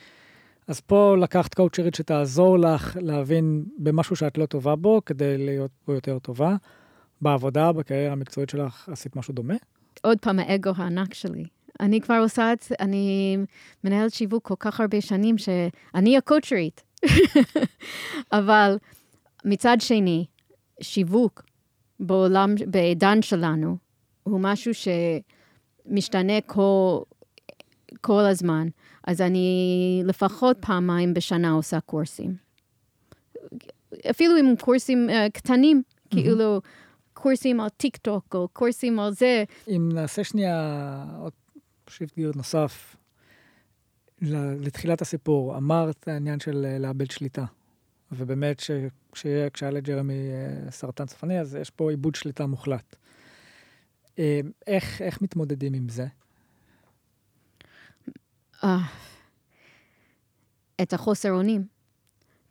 אז 0.69 0.79
פה 0.79 1.15
לקחת 1.19 1.53
קואוצ'רית 1.53 1.95
שתעזור 1.95 2.59
לך 2.59 2.97
להבין 3.01 3.65
במשהו 3.77 4.15
שאת 4.15 4.37
לא 4.37 4.45
טובה 4.45 4.75
בו, 4.75 5.01
כדי 5.05 5.37
להיות 5.37 5.71
בו 5.87 5.93
יותר 5.93 6.19
טובה. 6.19 6.55
בעבודה, 7.21 7.71
בקריירה 7.71 8.13
המקצועית 8.13 8.49
שלך, 8.49 8.89
עשית 8.89 9.15
משהו 9.15 9.33
דומה? 9.33 9.53
עוד 10.01 10.17
פעם, 10.19 10.39
האגו 10.39 10.71
הענק 10.75 11.13
שלי. 11.13 11.43
אני 11.79 12.01
כבר 12.01 12.19
עושה 12.21 12.53
את 12.53 12.59
זה, 12.61 12.75
אני 12.79 13.37
מנהלת 13.83 14.13
שיווק 14.13 14.47
כל 14.47 14.55
כך 14.59 14.79
הרבה 14.79 15.01
שנים, 15.01 15.37
שאני 15.37 16.17
הקואוצ'רית. 16.17 16.83
אבל 18.39 18.77
מצד 19.45 19.77
שני, 19.79 20.25
שיווק 20.81 21.43
בעולם, 21.99 22.55
בעידן 22.67 23.21
שלנו, 23.21 23.77
הוא 24.23 24.39
משהו 24.39 24.71
שמשתנה 24.73 26.41
כל, 26.45 26.99
כל 28.01 28.21
הזמן. 28.21 28.67
אז 29.03 29.21
אני 29.21 30.01
לפחות 30.05 30.57
פעמיים 30.59 31.13
בשנה 31.13 31.51
עושה 31.51 31.79
קורסים. 31.79 32.35
אפילו 34.09 34.35
עם 34.35 34.55
קורסים 34.59 35.09
uh, 35.09 35.31
קטנים, 35.33 35.81
mm-hmm. 35.85 36.09
כאילו 36.11 36.61
קורסים 37.13 37.59
על 37.59 37.69
טיק 37.69 37.97
טוק, 37.97 38.35
או 38.35 38.47
קורסים 38.53 38.99
על 38.99 39.11
זה. 39.13 39.43
אם 39.67 39.89
נעשה 39.93 40.23
שנייה 40.23 41.05
עוד 41.19 41.33
shift 41.89 42.15
gear 42.15 42.31
נוסף 42.35 42.95
לתחילת 44.61 45.01
הסיפור, 45.01 45.57
אמרת 45.57 46.07
העניין 46.07 46.39
של 46.39 46.65
אה, 46.65 46.79
לאבד 46.79 47.11
שליטה. 47.11 47.45
ובאמת, 48.11 48.61
כשהיה 49.53 49.71
לג'רמי 49.71 50.13
אה, 50.13 50.71
סרטן 50.71 51.05
צפני, 51.05 51.39
אז 51.39 51.55
יש 51.61 51.69
פה 51.69 51.89
איבוד 51.89 52.15
שליטה 52.15 52.45
מוחלט. 52.45 52.95
איך, 54.67 55.01
איך 55.01 55.21
מתמודדים 55.21 55.73
עם 55.73 55.89
זה? 55.89 56.05
Uh, 58.63 58.67
את 60.81 60.93
החוסר 60.93 61.31
אונים. 61.31 61.67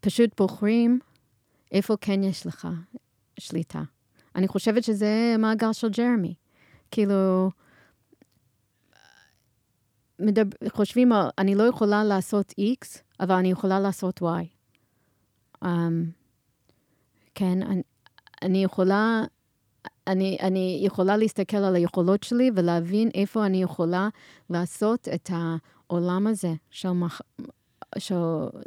פשוט 0.00 0.40
בוחרים 0.40 0.98
איפה 1.72 1.96
כן 2.00 2.22
יש 2.22 2.46
לך 2.46 2.68
שליטה. 3.38 3.82
אני 4.36 4.48
חושבת 4.48 4.84
שזה 4.84 5.34
מעגל 5.38 5.72
של 5.72 5.88
ג'רמי. 5.88 6.34
כאילו, 6.90 7.50
מדבר, 10.18 10.68
חושבים, 10.68 11.12
אני 11.38 11.54
לא 11.54 11.62
יכולה 11.62 12.04
לעשות 12.04 12.52
X, 12.60 12.98
אבל 13.20 13.34
אני 13.34 13.50
יכולה 13.50 13.80
לעשות 13.80 14.22
Y. 14.22 14.24
Um, 15.64 15.68
כן, 17.34 17.62
אני, 17.62 17.82
אני 18.42 18.64
יכולה, 18.64 19.22
אני, 20.06 20.36
אני 20.40 20.80
יכולה 20.82 21.16
להסתכל 21.16 21.56
על 21.56 21.76
היכולות 21.76 22.22
שלי 22.22 22.50
ולהבין 22.54 23.10
איפה 23.14 23.46
אני 23.46 23.62
יכולה 23.62 24.08
לעשות 24.50 25.08
את 25.14 25.30
העולם 25.90 26.26
הזה 26.26 26.54
של, 26.70 26.90
מח, 26.90 27.20
של, 27.98 28.14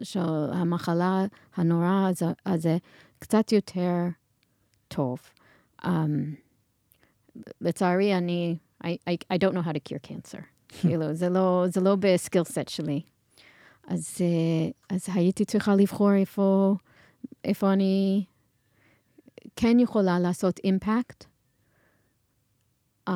של 0.03 0.19
המחלה 0.53 1.25
הנורא 1.55 2.07
הזה, 2.09 2.25
הזה 2.45 2.77
קצת 3.19 3.51
יותר 3.51 4.07
טוב. 4.87 5.19
Um, 5.81 5.87
לצערי, 7.61 8.17
אני, 8.17 8.57
I, 8.83 8.87
I, 8.87 9.33
I 9.33 9.37
don't 9.37 9.53
know 9.53 9.61
how 9.61 9.71
to 9.71 9.79
cure 9.89 10.07
cancer. 10.07 10.41
כאילו, 10.79 11.13
זה 11.13 11.29
לא, 11.29 11.65
זה 11.67 11.81
לא 11.81 11.95
בסקיל 11.95 12.43
סט 12.43 12.67
שלי. 12.67 13.01
אז, 13.87 14.17
אה, 14.21 14.95
אז 14.95 15.07
הייתי 15.13 15.45
צריכה 15.45 15.75
לבחור 15.75 16.13
איפה, 16.13 16.75
איפה 17.43 17.73
אני 17.73 18.25
כן 19.55 19.79
יכולה 19.79 20.19
לעשות 20.19 20.59
אימפקט. 20.63 21.25
Um, 23.09 23.13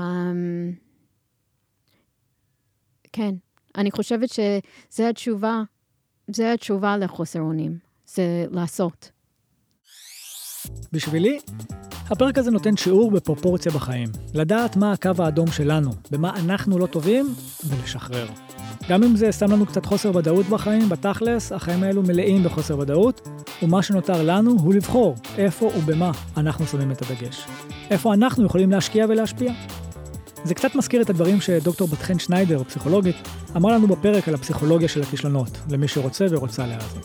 כן, 3.14 3.36
אני 3.78 3.92
חושבת 3.92 4.30
שזו 4.30 5.04
התשובה, 5.10 5.62
זו 6.32 6.44
התשובה 6.44 6.98
לחוסר 6.98 7.40
אונים, 7.40 7.78
זה 8.06 8.46
לעשות. 8.52 9.12
בשבילי, 10.94 11.40
הפרק 12.10 12.38
הזה 12.38 12.52
נותן 12.52 12.78
שיעור 12.78 13.12
בפרופורציה 13.12 13.72
בחיים. 13.72 14.10
לדעת 14.34 14.76
מה 14.76 14.92
הקו 14.92 15.12
האדום 15.20 15.48
שלנו, 15.48 15.92
במה 16.12 16.32
אנחנו 16.40 16.80
לא 16.80 16.88
טובים, 16.88 17.26
ולשחרר. 17.68 18.28
גם 18.90 19.04
אם 19.04 19.16
זה 19.16 19.32
שם 19.32 19.52
לנו 19.52 19.66
קצת 19.66 19.86
חוסר 19.86 20.18
ודאות 20.18 20.46
בחיים, 20.46 20.90
בתכלס, 20.90 21.52
החיים 21.52 21.84
האלו 21.84 22.04
מלאים 22.04 22.44
בחוסר 22.44 22.80
ודאות, 22.80 23.28
ומה 23.64 23.84
שנותר 23.84 24.24
לנו 24.24 24.52
הוא 24.52 24.74
לבחור 24.74 25.16
איפה 25.38 25.66
ובמה 25.66 26.12
אנחנו 26.38 26.66
שמים 26.66 26.92
את 26.92 27.02
הדגש. 27.02 27.46
איפה 27.90 28.14
אנחנו 28.14 28.46
יכולים 28.46 28.72
להשקיע 28.72 29.06
ולהשפיע. 29.10 29.54
זה 30.46 30.54
קצת 30.54 30.76
מזכיר 30.76 31.02
את 31.02 31.10
הדברים 31.10 31.42
שדוקטור 31.42 31.88
בת 31.88 32.02
חן 32.02 32.20
שניידר, 32.20 32.64
פסיכולוגית, 32.64 33.16
אמרה 33.56 33.74
לנו 33.74 33.88
בפרק 33.88 34.28
על 34.28 34.34
הפסיכולוגיה 34.34 34.88
של 34.88 35.02
הכישלונות, 35.02 35.50
למי 35.70 35.88
שרוצה 35.88 36.26
ורוצה 36.30 36.68
להאזין. 36.68 37.02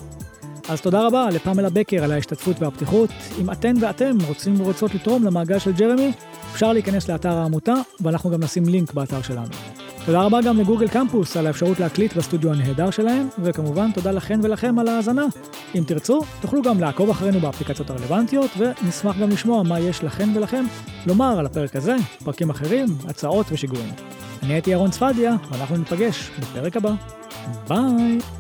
אז 0.68 0.81
תודה 0.81 1.07
רבה 1.07 1.29
לפמלה 1.31 1.70
בקר 1.70 2.05
על 2.05 2.12
ההשתתפות 2.12 2.62
והפתיחות. 2.62 3.11
אם 3.40 3.50
אתן 3.50 3.74
ואתם 3.81 4.16
רוצים 4.29 4.61
ורוצות 4.61 4.94
לתרום 4.94 5.24
למעגל 5.24 5.59
של 5.59 5.72
ג'רמי, 5.72 6.12
אפשר 6.53 6.72
להיכנס 6.72 7.09
לאתר 7.09 7.33
העמותה, 7.33 7.74
ואנחנו 8.00 8.31
גם 8.31 8.42
נשים 8.42 8.64
לינק 8.68 8.92
באתר 8.92 9.22
שלנו. 9.22 9.79
תודה 10.06 10.22
רבה 10.22 10.42
גם 10.42 10.56
לגוגל 10.60 10.88
קמפוס 10.88 11.36
על 11.36 11.46
האפשרות 11.46 11.80
להקליט 11.80 12.16
בסטודיו 12.16 12.52
הנהדר 12.52 12.90
שלהם, 12.90 13.28
וכמובן 13.42 13.92
תודה 13.92 14.10
לכן 14.10 14.40
ולכם 14.42 14.78
על 14.78 14.88
ההאזנה. 14.88 15.26
אם 15.74 15.82
תרצו, 15.86 16.20
תוכלו 16.40 16.62
גם 16.62 16.80
לעקוב 16.80 17.10
אחרינו 17.10 17.40
באפליקציות 17.40 17.90
הרלוונטיות, 17.90 18.50
ונשמח 18.58 19.16
גם 19.18 19.28
לשמוע 19.28 19.62
מה 19.62 19.80
יש 19.80 20.04
לכן 20.04 20.28
ולכם 20.34 20.64
לומר 21.06 21.38
על 21.38 21.46
הפרק 21.46 21.76
הזה, 21.76 21.96
פרקים 22.24 22.50
אחרים, 22.50 22.86
הצעות 23.08 23.46
ושיגורים. 23.52 23.90
אני 24.42 24.52
הייתי 24.52 24.72
אהרון 24.72 24.90
צפדיה, 24.90 25.36
ואנחנו 25.50 25.76
ניפגש 25.76 26.30
בפרק 26.40 26.76
הבא. 26.76 26.92
ביי! 27.68 28.39